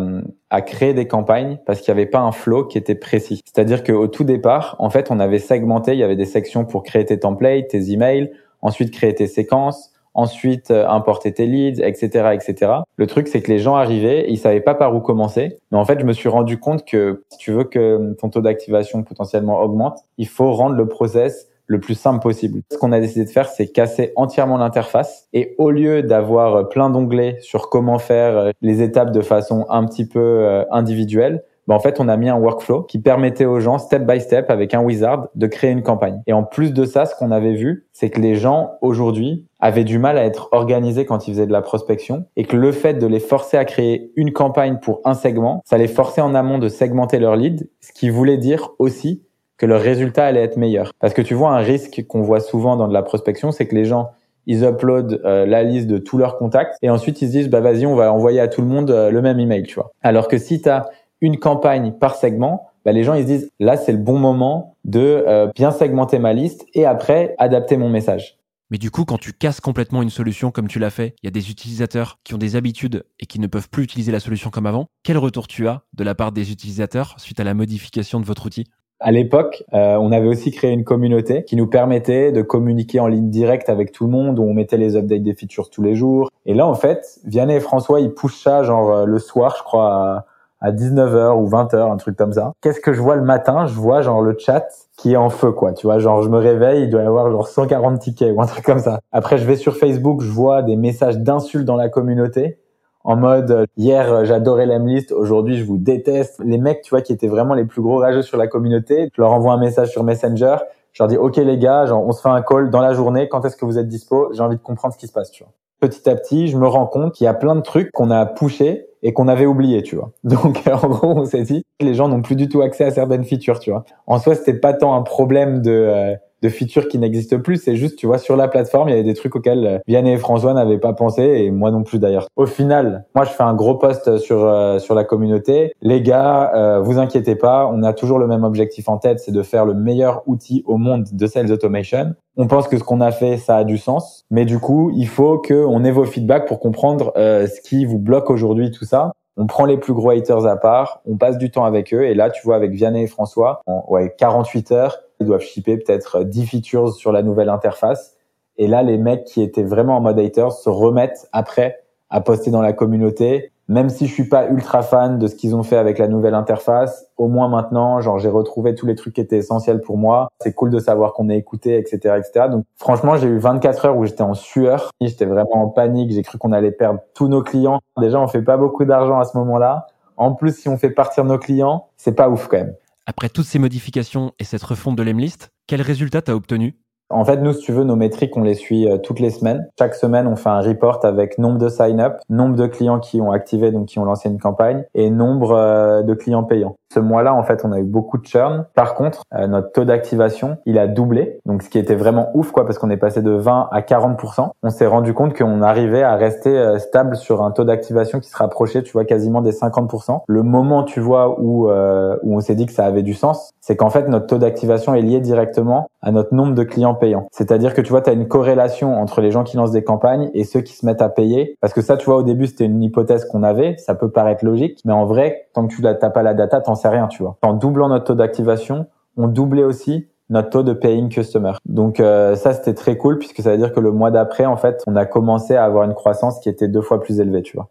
à 0.50 0.60
créer 0.62 0.94
des 0.94 1.06
campagnes 1.06 1.58
parce 1.66 1.80
qu'il 1.80 1.92
n'y 1.94 2.00
avait 2.00 2.10
pas 2.10 2.20
un 2.20 2.32
flow 2.32 2.64
qui 2.64 2.78
était 2.78 2.94
précis. 2.94 3.40
C'est-à-dire 3.44 3.82
qu'au 3.82 4.08
tout 4.08 4.24
départ, 4.24 4.76
en 4.78 4.90
fait, 4.90 5.10
on 5.10 5.20
avait 5.20 5.38
segmenté, 5.38 5.92
il 5.92 5.98
y 5.98 6.02
avait 6.02 6.16
des 6.16 6.26
sections 6.26 6.64
pour 6.64 6.82
créer 6.82 7.04
tes 7.04 7.18
templates, 7.18 7.68
tes 7.68 7.90
emails, 7.92 8.30
ensuite 8.62 8.90
créer 8.90 9.14
tes 9.14 9.26
séquences, 9.26 9.92
ensuite 10.14 10.70
euh, 10.70 10.88
importer 10.88 11.32
tes 11.32 11.46
leads, 11.46 11.80
etc., 11.80 12.30
etc. 12.34 12.72
Le 12.96 13.06
truc, 13.06 13.28
c'est 13.28 13.40
que 13.40 13.52
les 13.52 13.58
gens 13.58 13.76
arrivaient, 13.76 14.26
ils 14.28 14.38
savaient 14.38 14.60
pas 14.60 14.74
par 14.74 14.94
où 14.94 15.00
commencer. 15.00 15.58
Mais 15.70 15.78
en 15.78 15.84
fait, 15.84 16.00
je 16.00 16.04
me 16.04 16.12
suis 16.12 16.28
rendu 16.28 16.58
compte 16.58 16.84
que 16.84 17.22
si 17.30 17.38
tu 17.38 17.52
veux 17.52 17.64
que 17.64 18.14
ton 18.14 18.28
taux 18.28 18.40
d'activation 18.40 19.02
potentiellement 19.02 19.60
augmente, 19.60 20.00
il 20.16 20.26
faut 20.26 20.52
rendre 20.52 20.74
le 20.74 20.88
process 20.88 21.48
le 21.68 21.78
plus 21.78 21.94
simple 21.94 22.20
possible. 22.20 22.62
Ce 22.72 22.78
qu'on 22.78 22.92
a 22.92 22.98
décidé 22.98 23.24
de 23.24 23.30
faire, 23.30 23.48
c'est 23.48 23.68
casser 23.68 24.12
entièrement 24.16 24.56
l'interface 24.56 25.28
et 25.32 25.54
au 25.58 25.70
lieu 25.70 26.02
d'avoir 26.02 26.68
plein 26.68 26.90
d'onglets 26.90 27.38
sur 27.40 27.68
comment 27.68 27.98
faire 27.98 28.36
euh, 28.36 28.50
les 28.60 28.82
étapes 28.82 29.12
de 29.12 29.20
façon 29.20 29.66
un 29.68 29.84
petit 29.84 30.08
peu 30.08 30.18
euh, 30.18 30.64
individuelle, 30.70 31.44
ben 31.68 31.74
en 31.74 31.80
fait, 31.80 32.00
on 32.00 32.08
a 32.08 32.16
mis 32.16 32.30
un 32.30 32.38
workflow 32.38 32.84
qui 32.84 32.98
permettait 32.98 33.44
aux 33.44 33.60
gens, 33.60 33.76
step 33.76 34.06
by 34.06 34.22
step, 34.22 34.50
avec 34.50 34.72
un 34.72 34.80
wizard, 34.80 35.28
de 35.34 35.46
créer 35.46 35.70
une 35.70 35.82
campagne. 35.82 36.22
Et 36.26 36.32
en 36.32 36.42
plus 36.42 36.72
de 36.72 36.86
ça, 36.86 37.04
ce 37.04 37.14
qu'on 37.14 37.30
avait 37.30 37.52
vu, 37.52 37.86
c'est 37.92 38.08
que 38.08 38.22
les 38.22 38.36
gens, 38.36 38.70
aujourd'hui, 38.80 39.44
avaient 39.60 39.84
du 39.84 39.98
mal 39.98 40.16
à 40.16 40.24
être 40.24 40.48
organisés 40.52 41.04
quand 41.04 41.28
ils 41.28 41.32
faisaient 41.32 41.46
de 41.46 41.52
la 41.52 41.60
prospection 41.60 42.24
et 42.36 42.44
que 42.44 42.56
le 42.56 42.72
fait 42.72 42.94
de 42.94 43.06
les 43.06 43.20
forcer 43.20 43.58
à 43.58 43.66
créer 43.66 44.12
une 44.16 44.32
campagne 44.32 44.78
pour 44.80 45.02
un 45.04 45.12
segment, 45.12 45.60
ça 45.66 45.76
les 45.76 45.88
forçait 45.88 46.22
en 46.22 46.34
amont 46.34 46.56
de 46.56 46.68
segmenter 46.68 47.18
leur 47.18 47.36
lead, 47.36 47.68
ce 47.80 47.92
qui 47.92 48.08
voulait 48.08 48.38
dire 48.38 48.70
aussi 48.78 49.22
que 49.58 49.66
le 49.66 49.76
résultat 49.76 50.24
allait 50.24 50.42
être 50.42 50.56
meilleur. 50.56 50.92
Parce 51.00 51.12
que 51.12 51.22
tu 51.22 51.34
vois, 51.34 51.50
un 51.50 51.58
risque 51.58 52.04
qu'on 52.08 52.22
voit 52.22 52.40
souvent 52.40 52.76
dans 52.76 52.88
de 52.88 52.94
la 52.94 53.02
prospection, 53.02 53.52
c'est 53.52 53.66
que 53.66 53.74
les 53.74 53.84
gens, 53.84 54.10
ils 54.46 54.64
uploadent 54.64 55.20
euh, 55.24 55.44
la 55.44 55.62
liste 55.62 55.88
de 55.88 55.98
tous 55.98 56.16
leurs 56.16 56.38
contacts 56.38 56.76
et 56.80 56.88
ensuite 56.88 57.20
ils 57.20 57.26
se 57.26 57.32
disent, 57.32 57.50
bah 57.50 57.60
vas-y, 57.60 57.84
on 57.84 57.94
va 57.94 58.12
envoyer 58.12 58.40
à 58.40 58.48
tout 58.48 58.62
le 58.62 58.68
monde 58.68 58.90
euh, 58.90 59.10
le 59.10 59.20
même 59.20 59.38
email, 59.38 59.64
tu 59.64 59.74
vois. 59.74 59.92
Alors 60.02 60.26
que 60.26 60.38
si 60.38 60.62
tu 60.62 60.68
as 60.68 60.88
une 61.20 61.38
campagne 61.38 61.92
par 61.92 62.14
segment, 62.14 62.68
bah, 62.84 62.92
les 62.92 63.04
gens 63.04 63.14
ils 63.14 63.22
se 63.22 63.26
disent, 63.26 63.50
là 63.60 63.76
c'est 63.76 63.92
le 63.92 63.98
bon 63.98 64.18
moment 64.18 64.76
de 64.84 65.24
euh, 65.26 65.48
bien 65.54 65.70
segmenter 65.70 66.18
ma 66.18 66.32
liste 66.32 66.64
et 66.72 66.86
après 66.86 67.34
adapter 67.38 67.76
mon 67.76 67.90
message. 67.90 68.38
Mais 68.70 68.78
du 68.78 68.90
coup, 68.90 69.04
quand 69.04 69.18
tu 69.18 69.32
casses 69.32 69.60
complètement 69.60 70.02
une 70.02 70.10
solution 70.10 70.50
comme 70.50 70.68
tu 70.68 70.78
l'as 70.78 70.90
fait, 70.90 71.14
il 71.22 71.26
y 71.26 71.28
a 71.28 71.30
des 71.30 71.50
utilisateurs 71.50 72.18
qui 72.22 72.34
ont 72.34 72.38
des 72.38 72.54
habitudes 72.54 73.04
et 73.18 73.26
qui 73.26 73.40
ne 73.40 73.46
peuvent 73.46 73.70
plus 73.70 73.82
utiliser 73.82 74.12
la 74.12 74.20
solution 74.20 74.50
comme 74.50 74.66
avant. 74.66 74.86
Quel 75.04 75.16
retour 75.16 75.48
tu 75.48 75.66
as 75.68 75.82
de 75.94 76.04
la 76.04 76.14
part 76.14 76.32
des 76.32 76.52
utilisateurs 76.52 77.14
suite 77.18 77.40
à 77.40 77.44
la 77.44 77.54
modification 77.54 78.20
de 78.20 78.26
votre 78.26 78.46
outil? 78.46 78.64
À 79.00 79.12
l'époque, 79.12 79.64
euh, 79.74 79.96
on 79.96 80.10
avait 80.10 80.26
aussi 80.26 80.50
créé 80.50 80.72
une 80.72 80.84
communauté 80.84 81.44
qui 81.44 81.56
nous 81.56 81.68
permettait 81.68 82.32
de 82.32 82.42
communiquer 82.42 83.00
en 83.00 83.06
ligne 83.06 83.30
directe 83.30 83.68
avec 83.68 83.92
tout 83.92 84.04
le 84.04 84.10
monde, 84.10 84.38
où 84.38 84.42
on 84.42 84.54
mettait 84.54 84.76
les 84.76 84.96
updates 84.96 85.22
des 85.22 85.34
features 85.34 85.70
tous 85.70 85.82
les 85.82 85.94
jours. 85.94 86.30
Et 86.46 86.54
là, 86.54 86.66
en 86.66 86.74
fait, 86.74 87.20
Vianney 87.24 87.54
et 87.54 87.60
François, 87.60 88.00
ils 88.00 88.12
poussent 88.12 88.42
ça 88.42 88.62
genre 88.64 88.90
euh, 88.90 89.04
le 89.04 89.18
soir, 89.18 89.54
je 89.58 89.62
crois, 89.62 90.24
à, 90.60 90.72
19h 90.72 91.36
ou 91.36 91.48
20h, 91.48 91.92
un 91.92 91.96
truc 91.96 92.16
comme 92.16 92.32
ça. 92.32 92.52
Qu'est-ce 92.60 92.80
que 92.80 92.92
je 92.92 93.00
vois 93.00 93.14
le 93.14 93.22
matin? 93.22 93.66
Je 93.66 93.74
vois 93.74 94.02
genre 94.02 94.20
le 94.20 94.36
chat 94.36 94.66
qui 94.96 95.12
est 95.12 95.16
en 95.16 95.30
feu, 95.30 95.52
quoi. 95.52 95.72
Tu 95.72 95.86
vois, 95.86 96.00
genre 96.00 96.22
je 96.22 96.28
me 96.28 96.38
réveille, 96.38 96.82
il 96.82 96.90
doit 96.90 97.02
y 97.02 97.06
avoir 97.06 97.30
genre 97.30 97.46
140 97.46 98.00
tickets 98.00 98.34
ou 98.34 98.42
un 98.42 98.46
truc 98.46 98.64
comme 98.64 98.80
ça. 98.80 98.98
Après, 99.12 99.38
je 99.38 99.44
vais 99.44 99.54
sur 99.54 99.76
Facebook, 99.76 100.22
je 100.22 100.30
vois 100.30 100.62
des 100.62 100.74
messages 100.74 101.18
d'insultes 101.18 101.64
dans 101.64 101.76
la 101.76 101.88
communauté 101.88 102.58
en 103.08 103.16
mode 103.16 103.50
euh, 103.50 103.64
hier 103.78 104.12
euh, 104.12 104.24
j'adorais 104.24 104.66
l'Emlist, 104.66 105.12
aujourd'hui 105.12 105.56
je 105.56 105.64
vous 105.64 105.78
déteste. 105.78 106.42
Les 106.44 106.58
mecs, 106.58 106.82
tu 106.82 106.90
vois, 106.90 107.00
qui 107.00 107.14
étaient 107.14 107.26
vraiment 107.26 107.54
les 107.54 107.64
plus 107.64 107.80
gros 107.80 107.96
rageux 107.96 108.20
sur 108.20 108.36
la 108.36 108.48
communauté, 108.48 109.08
je 109.16 109.22
leur 109.22 109.32
envoie 109.32 109.54
un 109.54 109.58
message 109.58 109.88
sur 109.88 110.04
Messenger, 110.04 110.56
je 110.92 111.02
leur 111.02 111.08
dis 111.08 111.16
ok 111.16 111.36
les 111.36 111.56
gars, 111.56 111.86
genre 111.86 112.06
on 112.06 112.12
se 112.12 112.20
fait 112.20 112.28
un 112.28 112.42
call 112.42 112.68
dans 112.68 112.82
la 112.82 112.92
journée, 112.92 113.26
quand 113.30 113.46
est-ce 113.46 113.56
que 113.56 113.64
vous 113.64 113.78
êtes 113.78 113.88
dispo? 113.88 114.30
J'ai 114.34 114.42
envie 114.42 114.58
de 114.58 114.62
comprendre 114.62 114.92
ce 114.92 114.98
qui 114.98 115.06
se 115.06 115.12
passe, 115.12 115.30
tu 115.30 115.42
vois. 115.42 115.52
Petit 115.80 116.10
à 116.10 116.16
petit, 116.16 116.48
je 116.48 116.58
me 116.58 116.66
rends 116.66 116.86
compte 116.86 117.14
qu'il 117.14 117.24
y 117.24 117.28
a 117.28 117.34
plein 117.34 117.56
de 117.56 117.62
trucs 117.62 117.92
qu'on 117.92 118.10
a 118.10 118.26
pushés 118.26 118.84
et 119.02 119.14
qu'on 119.14 119.28
avait 119.28 119.46
oublié, 119.46 119.82
tu 119.82 119.96
vois. 119.96 120.10
Donc 120.24 120.64
en 120.70 120.86
gros, 120.86 121.16
on 121.16 121.24
s'est 121.24 121.44
dit 121.44 121.64
les 121.80 121.94
gens 121.94 122.08
n'ont 122.08 122.20
plus 122.20 122.36
du 122.36 122.50
tout 122.50 122.60
accès 122.60 122.84
à 122.84 122.90
certaines 122.90 123.24
features, 123.24 123.58
tu 123.58 123.70
vois. 123.70 123.84
En 124.06 124.18
soi, 124.18 124.34
c'était 124.34 124.52
pas 124.60 124.74
tant 124.74 124.94
un 124.94 125.02
problème 125.02 125.62
de 125.62 125.70
euh, 125.70 126.14
de 126.42 126.48
features 126.48 126.88
qui 126.88 126.98
n'existent 126.98 127.38
plus. 127.38 127.56
C'est 127.56 127.76
juste, 127.76 127.96
tu 127.96 128.06
vois, 128.06 128.18
sur 128.18 128.36
la 128.36 128.48
plateforme, 128.48 128.88
il 128.88 128.92
y 128.92 128.94
avait 128.94 129.04
des 129.04 129.14
trucs 129.14 129.34
auxquels 129.36 129.66
euh, 129.66 129.78
Vianney 129.86 130.12
et 130.12 130.16
François 130.16 130.54
n'avaient 130.54 130.78
pas 130.78 130.92
pensé 130.92 131.22
et 131.22 131.50
moi 131.50 131.70
non 131.70 131.82
plus 131.82 131.98
d'ailleurs. 131.98 132.26
Au 132.36 132.46
final, 132.46 133.04
moi, 133.14 133.24
je 133.24 133.30
fais 133.30 133.42
un 133.42 133.54
gros 133.54 133.74
post 133.74 134.18
sur 134.18 134.44
euh, 134.44 134.78
sur 134.78 134.94
la 134.94 135.04
communauté. 135.04 135.72
Les 135.82 136.02
gars, 136.02 136.52
euh, 136.54 136.80
vous 136.80 136.98
inquiétez 136.98 137.36
pas, 137.36 137.68
on 137.72 137.82
a 137.82 137.92
toujours 137.92 138.18
le 138.18 138.26
même 138.26 138.44
objectif 138.44 138.88
en 138.88 138.98
tête, 138.98 139.20
c'est 139.20 139.32
de 139.32 139.42
faire 139.42 139.64
le 139.64 139.74
meilleur 139.74 140.22
outil 140.26 140.62
au 140.66 140.76
monde 140.76 141.06
de 141.12 141.26
sales 141.26 141.52
automation. 141.52 142.14
On 142.36 142.46
pense 142.46 142.68
que 142.68 142.78
ce 142.78 142.84
qu'on 142.84 143.00
a 143.00 143.10
fait, 143.10 143.36
ça 143.36 143.56
a 143.56 143.64
du 143.64 143.78
sens, 143.78 144.24
mais 144.30 144.44
du 144.44 144.60
coup, 144.60 144.92
il 144.94 145.08
faut 145.08 145.38
qu'on 145.38 145.84
ait 145.84 145.90
vos 145.90 146.04
feedbacks 146.04 146.46
pour 146.46 146.60
comprendre 146.60 147.12
ce 147.16 147.60
qui 147.62 147.84
vous 147.84 147.98
bloque 147.98 148.30
aujourd'hui, 148.30 148.70
tout 148.70 148.84
ça 148.84 149.12
on 149.38 149.46
prend 149.46 149.64
les 149.64 149.78
plus 149.78 149.94
gros 149.94 150.10
haters 150.10 150.46
à 150.46 150.56
part, 150.56 151.00
on 151.06 151.16
passe 151.16 151.38
du 151.38 151.50
temps 151.50 151.64
avec 151.64 151.94
eux, 151.94 152.04
et 152.04 152.14
là, 152.14 152.28
tu 152.28 152.42
vois, 152.42 152.56
avec 152.56 152.72
Vianney 152.72 153.04
et 153.04 153.06
François, 153.06 153.62
en 153.66 153.84
ouais, 153.88 154.12
48 154.18 154.72
heures, 154.72 154.98
ils 155.20 155.26
doivent 155.26 155.40
shipper 155.40 155.76
peut-être 155.76 156.24
10 156.24 156.46
features 156.46 156.92
sur 156.92 157.12
la 157.12 157.22
nouvelle 157.22 157.48
interface. 157.48 158.16
Et 158.56 158.66
là, 158.66 158.82
les 158.82 158.98
mecs 158.98 159.24
qui 159.24 159.42
étaient 159.42 159.62
vraiment 159.62 159.96
en 159.96 160.00
mode 160.00 160.18
haters 160.18 160.52
se 160.52 160.68
remettent 160.68 161.28
après 161.32 161.78
à 162.10 162.20
poster 162.20 162.50
dans 162.50 162.62
la 162.62 162.72
communauté. 162.72 163.52
Même 163.70 163.90
si 163.90 164.06
je 164.06 164.14
suis 164.14 164.28
pas 164.28 164.48
ultra 164.48 164.82
fan 164.82 165.18
de 165.18 165.26
ce 165.26 165.34
qu'ils 165.34 165.54
ont 165.54 165.62
fait 165.62 165.76
avec 165.76 165.98
la 165.98 166.08
nouvelle 166.08 166.34
interface, 166.34 167.06
au 167.18 167.28
moins 167.28 167.48
maintenant, 167.48 168.00
genre 168.00 168.18
j'ai 168.18 168.30
retrouvé 168.30 168.74
tous 168.74 168.86
les 168.86 168.94
trucs 168.94 169.12
qui 169.14 169.20
étaient 169.20 169.36
essentiels 169.36 169.82
pour 169.82 169.98
moi. 169.98 170.28
C'est 170.40 170.54
cool 170.54 170.70
de 170.70 170.78
savoir 170.78 171.12
qu'on 171.12 171.28
est 171.28 171.36
écouté, 171.36 171.76
etc., 171.76 172.16
etc. 172.16 172.46
Donc 172.50 172.64
franchement, 172.76 173.16
j'ai 173.16 173.28
eu 173.28 173.38
24 173.38 173.84
heures 173.84 173.96
où 173.98 174.06
j'étais 174.06 174.22
en 174.22 174.32
sueur. 174.32 174.90
J'étais 175.02 175.26
vraiment 175.26 175.62
en 175.64 175.68
panique. 175.68 176.12
J'ai 176.12 176.22
cru 176.22 176.38
qu'on 176.38 176.52
allait 176.52 176.70
perdre 176.70 177.00
tous 177.12 177.28
nos 177.28 177.42
clients. 177.42 177.80
Déjà, 177.98 178.18
on 178.18 178.26
fait 178.26 178.40
pas 178.40 178.56
beaucoup 178.56 178.86
d'argent 178.86 179.18
à 179.18 179.24
ce 179.24 179.36
moment-là. 179.36 179.86
En 180.16 180.32
plus, 180.32 180.56
si 180.56 180.68
on 180.70 180.78
fait 180.78 180.90
partir 180.90 181.24
nos 181.24 181.38
clients, 181.38 181.88
c'est 181.98 182.14
pas 182.14 182.30
ouf 182.30 182.48
quand 182.48 182.56
même. 182.56 182.74
Après 183.08 183.30
toutes 183.30 183.46
ces 183.46 183.58
modifications 183.58 184.32
et 184.38 184.44
cette 184.44 184.62
refonte 184.62 184.94
de 184.94 185.02
l'Emlist, 185.02 185.48
quel 185.66 185.80
résultat 185.80 186.20
t'as 186.20 186.34
obtenu? 186.34 186.76
En 187.08 187.24
fait, 187.24 187.38
nous, 187.38 187.54
si 187.54 187.60
tu 187.60 187.72
veux, 187.72 187.84
nos 187.84 187.96
métriques, 187.96 188.36
on 188.36 188.42
les 188.42 188.52
suit 188.52 188.86
euh, 188.86 188.98
toutes 188.98 189.18
les 189.18 189.30
semaines. 189.30 189.66
Chaque 189.78 189.94
semaine, 189.94 190.26
on 190.26 190.36
fait 190.36 190.50
un 190.50 190.60
report 190.60 191.02
avec 191.06 191.38
nombre 191.38 191.56
de 191.56 191.70
sign-up, 191.70 192.18
nombre 192.28 192.54
de 192.56 192.66
clients 192.66 193.00
qui 193.00 193.22
ont 193.22 193.32
activé, 193.32 193.70
donc 193.70 193.86
qui 193.86 193.98
ont 193.98 194.04
lancé 194.04 194.28
une 194.28 194.38
campagne, 194.38 194.84
et 194.94 195.08
nombre 195.08 195.52
euh, 195.52 196.02
de 196.02 196.12
clients 196.12 196.44
payants. 196.44 196.76
Ce 196.92 197.00
mois-là, 197.00 197.34
en 197.34 197.42
fait, 197.42 197.64
on 197.64 197.72
a 197.72 197.78
eu 197.78 197.84
beaucoup 197.84 198.16
de 198.16 198.26
churn. 198.26 198.64
Par 198.74 198.94
contre, 198.94 199.22
euh, 199.34 199.46
notre 199.46 199.72
taux 199.72 199.84
d'activation, 199.84 200.56
il 200.64 200.78
a 200.78 200.86
doublé. 200.86 201.38
Donc, 201.44 201.62
ce 201.62 201.68
qui 201.68 201.78
était 201.78 201.94
vraiment 201.94 202.30
ouf, 202.34 202.50
quoi, 202.50 202.64
parce 202.64 202.78
qu'on 202.78 202.88
est 202.88 202.96
passé 202.96 203.20
de 203.20 203.30
20 203.30 203.68
à 203.70 203.80
40%. 203.82 204.50
On 204.62 204.70
s'est 204.70 204.86
rendu 204.86 205.12
compte 205.12 205.36
qu'on 205.36 205.60
arrivait 205.60 206.02
à 206.02 206.16
rester 206.16 206.56
euh, 206.56 206.78
stable 206.78 207.16
sur 207.16 207.42
un 207.42 207.50
taux 207.50 207.64
d'activation 207.64 208.20
qui 208.20 208.30
se 208.30 208.36
rapprochait, 208.36 208.82
tu 208.82 208.92
vois, 208.92 209.04
quasiment 209.04 209.42
des 209.42 209.52
50%. 209.52 210.20
Le 210.26 210.42
moment, 210.42 210.82
tu 210.82 211.00
vois, 211.00 211.38
où, 211.38 211.68
euh, 211.68 212.16
où 212.22 212.36
on 212.36 212.40
s'est 212.40 212.54
dit 212.54 212.64
que 212.64 212.72
ça 212.72 212.86
avait 212.86 213.02
du 213.02 213.14
sens, 213.14 213.50
c'est 213.60 213.76
qu'en 213.76 213.90
fait, 213.90 214.08
notre 214.08 214.26
taux 214.26 214.38
d'activation 214.38 214.94
est 214.94 215.02
lié 215.02 215.20
directement 215.20 215.88
à 216.00 216.10
notre 216.10 216.34
nombre 216.34 216.54
de 216.54 216.62
clients 216.62 216.94
payants. 216.94 217.26
C'est-à-dire 217.32 217.74
que, 217.74 217.82
tu 217.82 217.90
vois, 217.90 218.00
tu 218.00 218.08
as 218.08 218.14
une 218.14 218.28
corrélation 218.28 218.98
entre 218.98 219.20
les 219.20 219.30
gens 219.30 219.44
qui 219.44 219.58
lancent 219.58 219.72
des 219.72 219.84
campagnes 219.84 220.30
et 220.32 220.44
ceux 220.44 220.60
qui 220.62 220.74
se 220.74 220.86
mettent 220.86 221.02
à 221.02 221.10
payer. 221.10 221.56
Parce 221.60 221.74
que 221.74 221.82
ça, 221.82 221.98
tu 221.98 222.06
vois, 222.06 222.16
au 222.16 222.22
début, 222.22 222.46
c'était 222.46 222.64
une 222.64 222.82
hypothèse 222.82 223.26
qu'on 223.26 223.42
avait. 223.42 223.76
Ça 223.76 223.94
peut 223.94 224.10
paraître 224.10 224.42
logique. 224.44 224.80
Mais 224.86 224.92
en 224.94 225.04
vrai, 225.04 225.48
tant 225.52 225.66
que 225.66 225.74
tu 225.74 225.82
n'as 225.82 225.94
pas 225.94 226.22
la 226.22 226.32
data, 226.32 226.60
sais 226.78 226.88
rien, 226.88 227.08
tu 227.08 227.22
vois. 227.22 227.36
En 227.42 227.52
doublant 227.52 227.88
notre 227.88 228.06
taux 228.06 228.14
d'activation, 228.14 228.86
on 229.16 229.28
doublait 229.28 229.64
aussi 229.64 230.08
notre 230.30 230.50
taux 230.50 230.62
de 230.62 230.72
paying 230.72 231.08
customer. 231.08 231.52
Donc 231.66 232.00
euh, 232.00 232.36
ça 232.36 232.52
c'était 232.52 232.74
très 232.74 232.96
cool 232.96 233.18
puisque 233.18 233.42
ça 233.42 233.52
veut 233.52 233.58
dire 233.58 233.72
que 233.72 233.80
le 233.80 233.92
mois 233.92 234.10
d'après 234.10 234.46
en 234.46 234.56
fait, 234.56 234.82
on 234.86 234.96
a 234.96 235.06
commencé 235.06 235.54
à 235.56 235.64
avoir 235.64 235.84
une 235.84 235.94
croissance 235.94 236.40
qui 236.40 236.48
était 236.48 236.68
deux 236.68 236.82
fois 236.82 237.00
plus 237.00 237.20
élevée, 237.20 237.42
tu 237.42 237.56
vois. 237.56 237.70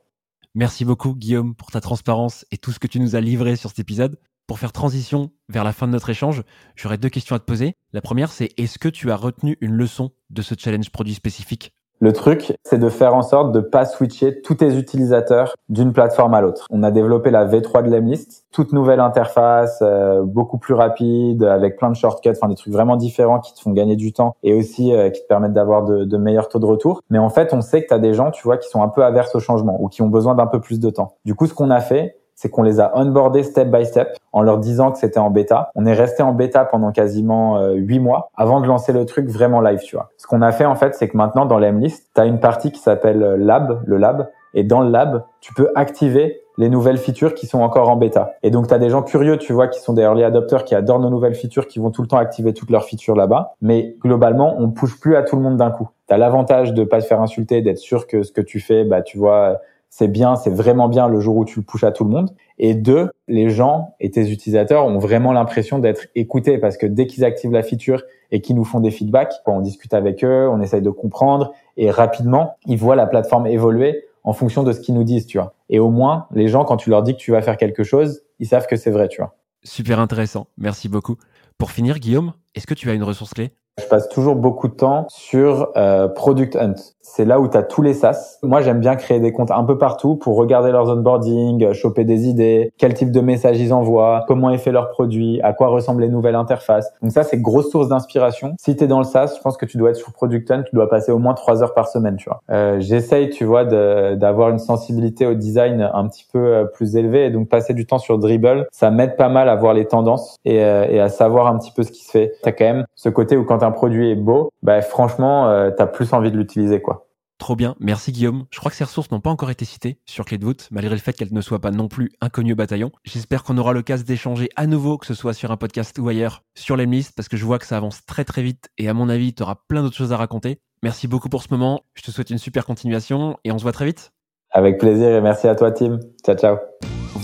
Merci 0.55 0.85
beaucoup 0.85 1.13
Guillaume 1.13 1.53
pour 1.55 1.69
ta 1.71 1.81
transparence 1.81 2.45
et 2.51 2.57
tout 2.57 2.71
ce 2.71 2.79
que 2.79 2.87
tu 2.87 2.99
nous 2.99 3.15
as 3.15 3.21
livré 3.21 3.55
sur 3.55 3.69
cet 3.69 3.79
épisode. 3.79 4.17
Pour 4.47 4.59
faire 4.59 4.71
transition 4.71 5.29
vers 5.49 5.65
la 5.65 5.73
fin 5.73 5.87
de 5.87 5.91
notre 5.91 6.09
échange, 6.09 6.41
j'aurais 6.75 6.97
deux 6.97 7.09
questions 7.09 7.35
à 7.35 7.39
te 7.39 7.43
poser. 7.43 7.75
La 7.91 7.99
première, 7.99 8.31
c'est 8.31 8.57
est-ce 8.57 8.79
que 8.79 8.87
tu 8.87 9.11
as 9.11 9.17
retenu 9.17 9.57
une 9.59 9.73
leçon 9.73 10.11
de 10.29 10.41
ce 10.41 10.55
challenge 10.57 10.89
produit 10.89 11.13
spécifique? 11.13 11.73
Le 11.99 12.13
truc, 12.13 12.55
c'est 12.63 12.77
de 12.77 12.89
faire 12.89 13.15
en 13.15 13.23
sorte 13.23 13.51
de 13.51 13.59
pas 13.59 13.85
switcher 13.85 14.41
tous 14.41 14.55
tes 14.55 14.77
utilisateurs 14.77 15.55
d'une 15.69 15.93
plateforme 15.93 16.33
à 16.33 16.41
l'autre. 16.41 16.67
On 16.69 16.83
a 16.83 16.91
développé 16.91 17.31
la 17.31 17.45
V3 17.45 17.83
de 17.83 17.89
Lemlist, 17.89 18.45
toute 18.51 18.71
nouvelle 18.71 18.99
interface, 18.99 19.79
euh, 19.81 20.21
beaucoup 20.23 20.59
plus 20.59 20.73
rapide, 20.73 21.43
avec 21.43 21.77
plein 21.77 21.89
de 21.89 21.95
shortcuts, 21.95 22.29
enfin 22.29 22.49
des 22.49 22.55
trucs 22.55 22.73
vraiment 22.73 22.97
différents 22.97 23.39
qui 23.39 23.53
te 23.53 23.61
font 23.61 23.71
gagner 23.71 23.95
du 23.95 24.13
temps 24.13 24.35
et 24.43 24.53
aussi 24.53 24.93
euh, 24.93 25.09
qui 25.09 25.21
te 25.21 25.27
permettent 25.27 25.53
d'avoir 25.53 25.85
de, 25.85 26.03
de, 26.03 26.17
meilleurs 26.17 26.49
taux 26.49 26.59
de 26.59 26.65
retour. 26.65 27.01
Mais 27.09 27.19
en 27.19 27.29
fait, 27.29 27.53
on 27.53 27.61
sait 27.61 27.81
que 27.81 27.87
tu 27.87 27.93
as 27.93 27.99
des 27.99 28.13
gens, 28.13 28.31
tu 28.31 28.43
vois, 28.43 28.57
qui 28.57 28.69
sont 28.69 28.83
un 28.83 28.89
peu 28.89 29.03
averses 29.03 29.33
au 29.35 29.39
changement 29.39 29.81
ou 29.81 29.87
qui 29.87 30.01
ont 30.01 30.09
besoin 30.09 30.35
d'un 30.35 30.47
peu 30.47 30.59
plus 30.59 30.79
de 30.79 30.89
temps. 30.89 31.15
Du 31.25 31.33
coup, 31.33 31.47
ce 31.47 31.53
qu'on 31.53 31.71
a 31.71 31.79
fait, 31.79 32.17
c'est 32.37 32.49
qu'on 32.49 32.61
les 32.61 32.79
a 32.79 32.91
onboardés 32.95 33.43
step 33.43 33.69
by 33.69 33.85
step 33.85 34.15
en 34.31 34.43
leur 34.43 34.59
disant 34.59 34.91
que 34.91 34.99
c'était 34.99 35.19
en 35.19 35.31
bêta. 35.31 35.71
On 35.75 35.85
est 35.85 35.93
resté 35.93 36.21
en 36.21 36.33
bêta 36.33 36.63
pendant 36.65 36.91
quasiment 36.91 37.57
euh, 37.57 37.73
huit 37.73 37.99
mois 37.99 38.29
avant 38.37 38.61
de 38.61 38.67
lancer 38.67 38.93
le 38.93 39.05
truc 39.05 39.27
vraiment 39.27 39.59
live, 39.59 39.79
tu 39.79 39.95
vois. 39.95 40.11
Ce 40.17 40.27
qu'on 40.27 40.43
a 40.43 40.51
fait 40.51 40.65
en 40.65 40.75
fait, 40.75 40.93
c'est 40.93 41.09
que 41.09 41.17
maintenant 41.17 41.47
dans 41.47 41.57
l'Emlist, 41.57 42.11
tu 42.13 42.21
as 42.21 42.25
une 42.25 42.39
partie 42.39 42.71
qui 42.71 42.79
s'appelle 42.79 43.23
euh, 43.23 43.37
lab, 43.37 43.81
le 43.85 43.97
lab, 43.97 44.29
et 44.53 44.63
dans 44.63 44.81
le 44.81 44.89
lab, 44.89 45.25
tu 45.41 45.53
peux 45.53 45.71
activer 45.75 46.41
les 46.57 46.69
nouvelles 46.69 46.97
features 46.97 47.33
qui 47.33 47.45
sont 47.45 47.59
encore 47.59 47.89
en 47.89 47.95
bêta. 47.95 48.33
Et 48.41 48.49
donc, 48.49 48.67
tu 48.67 48.73
as 48.73 48.79
des 48.79 48.89
gens 48.89 49.03
curieux, 49.03 49.37
tu 49.37 49.53
vois, 49.53 49.67
qui 49.67 49.79
sont 49.79 49.93
des 49.93 50.01
early 50.01 50.23
adopters, 50.23 50.63
qui 50.63 50.73
adorent 50.73 50.99
nos 50.99 51.09
nouvelles 51.09 51.35
features, 51.35 51.67
qui 51.67 51.79
vont 51.79 51.91
tout 51.91 52.01
le 52.01 52.07
temps 52.07 52.17
activer 52.17 52.53
toutes 52.53 52.71
leurs 52.71 52.85
features 52.85 53.15
là-bas. 53.15 53.53
Mais 53.61 53.95
globalement, 54.01 54.55
on 54.57 54.71
pousse 54.71 54.95
plus 54.95 55.15
à 55.15 55.21
tout 55.21 55.35
le 55.35 55.43
monde 55.43 55.57
d'un 55.57 55.69
coup. 55.69 55.89
Tu 56.07 56.13
as 56.13 56.17
l'avantage 56.17 56.73
de 56.73 56.83
pas 56.83 57.01
te 57.01 57.05
faire 57.05 57.21
insulter, 57.21 57.61
d'être 57.61 57.77
sûr 57.77 58.07
que 58.07 58.23
ce 58.23 58.31
que 58.31 58.41
tu 58.41 58.59
fais, 58.59 58.83
bah, 58.83 59.03
tu 59.03 59.19
vois, 59.19 59.59
c'est 59.97 60.07
bien, 60.07 60.35
c'est 60.35 60.51
vraiment 60.51 60.89
bien 60.89 61.07
le 61.07 61.19
jour 61.19 61.37
où 61.37 61.43
tu 61.43 61.59
le 61.59 61.65
pushes 61.65 61.83
à 61.83 61.91
tout 61.91 62.03
le 62.03 62.11
monde. 62.11 62.29
Et 62.59 62.75
deux, 62.75 63.09
les 63.27 63.49
gens 63.49 63.95
et 63.99 64.11
tes 64.11 64.29
utilisateurs 64.29 64.85
ont 64.85 64.99
vraiment 64.99 65.33
l'impression 65.33 65.79
d'être 65.79 66.05
écoutés 66.13 66.59
parce 66.59 66.77
que 66.77 66.85
dès 66.85 67.07
qu'ils 67.07 67.25
activent 67.25 67.51
la 67.51 67.63
feature 67.63 68.03
et 68.29 68.39
qu'ils 68.39 68.55
nous 68.55 68.63
font 68.63 68.79
des 68.79 68.91
feedbacks, 68.91 69.33
on 69.47 69.59
discute 69.59 69.95
avec 69.95 70.23
eux, 70.23 70.47
on 70.51 70.61
essaye 70.61 70.83
de 70.83 70.91
comprendre 70.91 71.51
et 71.77 71.89
rapidement, 71.89 72.57
ils 72.67 72.77
voient 72.77 72.95
la 72.95 73.07
plateforme 73.07 73.47
évoluer 73.47 74.03
en 74.23 74.33
fonction 74.33 74.61
de 74.61 74.71
ce 74.71 74.81
qu'ils 74.81 74.93
nous 74.93 75.03
disent, 75.03 75.25
tu 75.25 75.39
vois. 75.39 75.55
Et 75.71 75.79
au 75.79 75.89
moins, 75.89 76.27
les 76.31 76.47
gens, 76.47 76.63
quand 76.63 76.77
tu 76.77 76.91
leur 76.91 77.01
dis 77.01 77.13
que 77.13 77.19
tu 77.19 77.31
vas 77.31 77.41
faire 77.41 77.57
quelque 77.57 77.83
chose, 77.83 78.21
ils 78.37 78.45
savent 78.45 78.67
que 78.67 78.75
c'est 78.75 78.91
vrai, 78.91 79.07
tu 79.07 79.19
vois. 79.19 79.35
Super 79.63 79.99
intéressant. 79.99 80.45
Merci 80.59 80.89
beaucoup. 80.89 81.15
Pour 81.57 81.71
finir, 81.71 81.97
Guillaume, 81.97 82.33
est-ce 82.53 82.67
que 82.67 82.75
tu 82.75 82.87
as 82.91 82.93
une 82.93 83.01
ressource 83.01 83.33
clé? 83.33 83.49
Je 83.79 83.85
passe 83.85 84.09
toujours 84.09 84.35
beaucoup 84.35 84.67
de 84.67 84.73
temps 84.73 85.05
sur 85.07 85.69
euh, 85.77 86.07
Product 86.07 86.55
Hunt. 86.55 86.73
C'est 87.01 87.25
là 87.25 87.39
où 87.39 87.47
tu 87.47 87.55
as 87.55 87.63
tous 87.63 87.81
les 87.81 87.93
SaaS. 87.93 88.37
Moi, 88.43 88.61
j'aime 88.61 88.79
bien 88.79 88.95
créer 88.95 89.19
des 89.19 89.31
comptes 89.31 89.49
un 89.51 89.63
peu 89.63 89.77
partout 89.77 90.15
pour 90.15 90.35
regarder 90.35 90.71
leurs 90.71 90.89
onboarding, 90.89 91.71
choper 91.73 92.03
des 92.03 92.27
idées, 92.27 92.73
quel 92.77 92.93
type 92.93 93.11
de 93.11 93.21
messages 93.21 93.59
ils 93.61 93.71
envoient, 93.71 94.25
comment 94.27 94.49
ils 94.49 94.59
font 94.59 94.71
leurs 94.71 94.89
produits, 94.89 95.39
à 95.41 95.53
quoi 95.53 95.67
ressemblent 95.67 96.01
les 96.01 96.09
nouvelles 96.09 96.35
interfaces. 96.35 96.91
Donc 97.01 97.11
ça, 97.11 97.23
c'est 97.23 97.37
grosse 97.37 97.71
source 97.71 97.87
d'inspiration. 97.87 98.55
Si 98.59 98.75
tu 98.75 98.83
es 98.83 98.87
dans 98.87 98.97
le 98.97 99.05
SaaS, 99.05 99.35
je 99.37 99.41
pense 99.41 99.57
que 99.57 99.65
tu 99.65 99.77
dois 99.77 99.91
être 99.91 99.95
sur 99.95 100.11
Product 100.11 100.49
Hunt, 100.51 100.63
tu 100.63 100.75
dois 100.75 100.89
passer 100.89 101.11
au 101.11 101.19
moins 101.19 101.33
trois 101.33 101.63
heures 101.63 101.73
par 101.73 101.87
semaine, 101.87 102.17
tu 102.17 102.29
vois. 102.29 102.41
Euh, 102.51 102.79
J'essaye, 102.79 103.29
tu 103.29 103.45
vois, 103.45 103.63
d'avoir 103.63 104.49
une 104.49 104.59
sensibilité 104.59 105.25
au 105.25 105.33
design 105.33 105.89
un 105.93 106.07
petit 106.07 106.25
peu 106.31 106.39
euh, 106.39 106.65
plus 106.65 106.97
élevée 106.97 107.27
et 107.27 107.29
donc 107.29 107.47
passer 107.47 107.73
du 107.73 107.85
temps 107.85 107.99
sur 107.99 108.17
Dribble, 108.17 108.67
ça 108.71 108.91
m'aide 108.91 109.15
pas 109.15 109.29
mal 109.29 109.49
à 109.49 109.55
voir 109.55 109.73
les 109.73 109.85
tendances 109.85 110.35
et, 110.45 110.63
euh, 110.63 110.85
et 110.89 110.99
à 110.99 111.09
savoir 111.09 111.47
un 111.47 111.57
petit 111.57 111.71
peu 111.71 111.83
ce 111.83 111.91
qui 111.91 112.03
se 112.03 112.11
fait. 112.11 112.33
T'as 112.41 112.51
quand 112.51 112.65
même 112.65 112.85
ce 112.95 113.09
côté 113.09 113.37
où 113.37 113.45
quand 113.45 113.63
un 113.67 113.71
produit 113.71 114.09
est 114.09 114.15
beau, 114.15 114.49
bah 114.63 114.81
franchement, 114.81 115.49
euh, 115.49 115.71
tu 115.75 115.81
as 115.81 115.87
plus 115.87 116.13
envie 116.13 116.31
de 116.31 116.37
l'utiliser 116.37 116.81
quoi. 116.81 117.07
Trop 117.37 117.55
bien, 117.55 117.75
merci 117.79 118.11
Guillaume. 118.11 118.45
Je 118.49 118.57
crois 118.57 118.71
que 118.71 118.77
ces 118.77 118.83
ressources 118.83 119.11
n'ont 119.11 119.19
pas 119.19 119.29
encore 119.29 119.51
été 119.51 119.63
citées 119.63 119.99
sur 120.05 120.25
Clé 120.25 120.39
de 120.39 120.45
voûte, 120.45 120.67
malgré 120.71 120.95
le 120.95 120.99
fait 120.99 121.13
qu'elles 121.13 121.33
ne 121.33 121.41
soient 121.41 121.59
pas 121.59 121.69
non 121.69 121.87
plus 121.87 122.11
inconnues 122.19 122.53
au 122.53 122.55
bataillon. 122.55 122.91
J'espère 123.03 123.43
qu'on 123.43 123.59
aura 123.59 123.73
l'occasion 123.73 124.05
d'échanger 124.07 124.49
à 124.55 124.65
nouveau, 124.65 124.97
que 124.97 125.05
ce 125.05 125.13
soit 125.13 125.33
sur 125.33 125.51
un 125.51 125.57
podcast 125.57 125.99
ou 125.99 126.09
ailleurs, 126.09 126.41
sur 126.55 126.75
l'Emlist, 126.75 127.13
parce 127.15 127.29
que 127.29 127.37
je 127.37 127.45
vois 127.45 127.59
que 127.59 127.67
ça 127.67 127.77
avance 127.77 128.05
très 128.05 128.23
très 128.23 128.41
vite 128.41 128.69
et 128.79 128.89
à 128.89 128.95
mon 128.95 129.07
avis, 129.07 129.35
tu 129.35 129.43
auras 129.43 129.55
plein 129.67 129.83
d'autres 129.83 129.95
choses 129.95 130.13
à 130.13 130.17
raconter. 130.17 130.59
Merci 130.81 131.07
beaucoup 131.07 131.29
pour 131.29 131.43
ce 131.43 131.49
moment, 131.51 131.83
je 131.93 132.01
te 132.01 132.11
souhaite 132.11 132.31
une 132.31 132.39
super 132.39 132.65
continuation 132.65 133.37
et 133.43 133.51
on 133.51 133.57
se 133.59 133.63
voit 133.63 133.71
très 133.71 133.85
vite. 133.85 134.11
Avec 134.51 134.79
plaisir 134.79 135.09
et 135.09 135.21
merci 135.21 135.47
à 135.47 135.55
toi 135.55 135.71
Tim. 135.71 135.99
Ciao 136.25 136.35
ciao. 136.35 136.57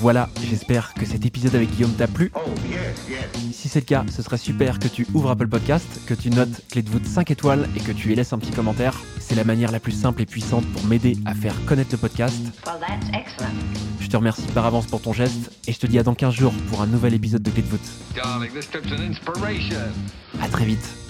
Voilà, 0.04 0.28
j'espère 0.44 0.94
que 0.94 1.06
cet 1.06 1.26
épisode 1.26 1.56
avec 1.56 1.72
Guillaume 1.72 1.94
t'a 1.94 2.08
plu. 2.08 2.30
Si 3.54 3.70
c'est 3.70 3.80
le 3.80 3.86
cas, 3.86 4.04
ce 4.13 4.22
serait 4.22 4.38
super 4.38 4.78
que 4.78 4.89
tu 4.89 5.08
ouvres 5.13 5.30
Apple 5.30 5.48
Podcast, 5.48 5.88
que 6.06 6.13
tu 6.13 6.30
notes 6.30 6.62
Clé 6.70 6.82
de 6.82 6.89
voûte 6.89 7.06
5 7.06 7.32
étoiles 7.32 7.70
et 7.78 7.80
que 7.80 7.94
tu 7.94 8.12
y 8.12 8.16
laisses 8.16 8.34
un 8.34 8.38
petit 8.38 8.52
commentaire. 8.52 9.02
C'est 9.22 9.34
la 9.34 9.46
manière 9.46 9.72
la 9.72 9.80
plus 9.80 9.94
simple 9.94 10.22
et 10.22 10.26
puissante 10.26 10.66
pour 10.74 10.84
m'aider 10.84 11.16
à 11.24 11.34
faire 11.34 11.56
connaître 11.63 11.92
le 11.94 12.00
podcast. 12.00 12.36
je 14.02 14.08
te 14.10 14.18
remercie 14.18 14.42
par 14.54 14.66
avance 14.66 14.88
pour 14.88 15.02
ton 15.02 15.13
geste 15.13 15.54
et 15.70 15.72
je 15.72 15.80
te 15.80 15.88
dis 15.88 15.98
à 15.98 16.04
dans 16.04 16.16
15 16.16 16.34
jours 16.34 16.54
pour 16.70 16.82
un 16.82 16.88
nouvel 16.88 17.13
épisode 17.13 17.42
de 17.42 17.50
Clé 17.50 17.62
de 17.62 17.68
voûte. 17.68 17.80
À 20.42 20.50
très 20.50 20.66
vite. 20.66 21.03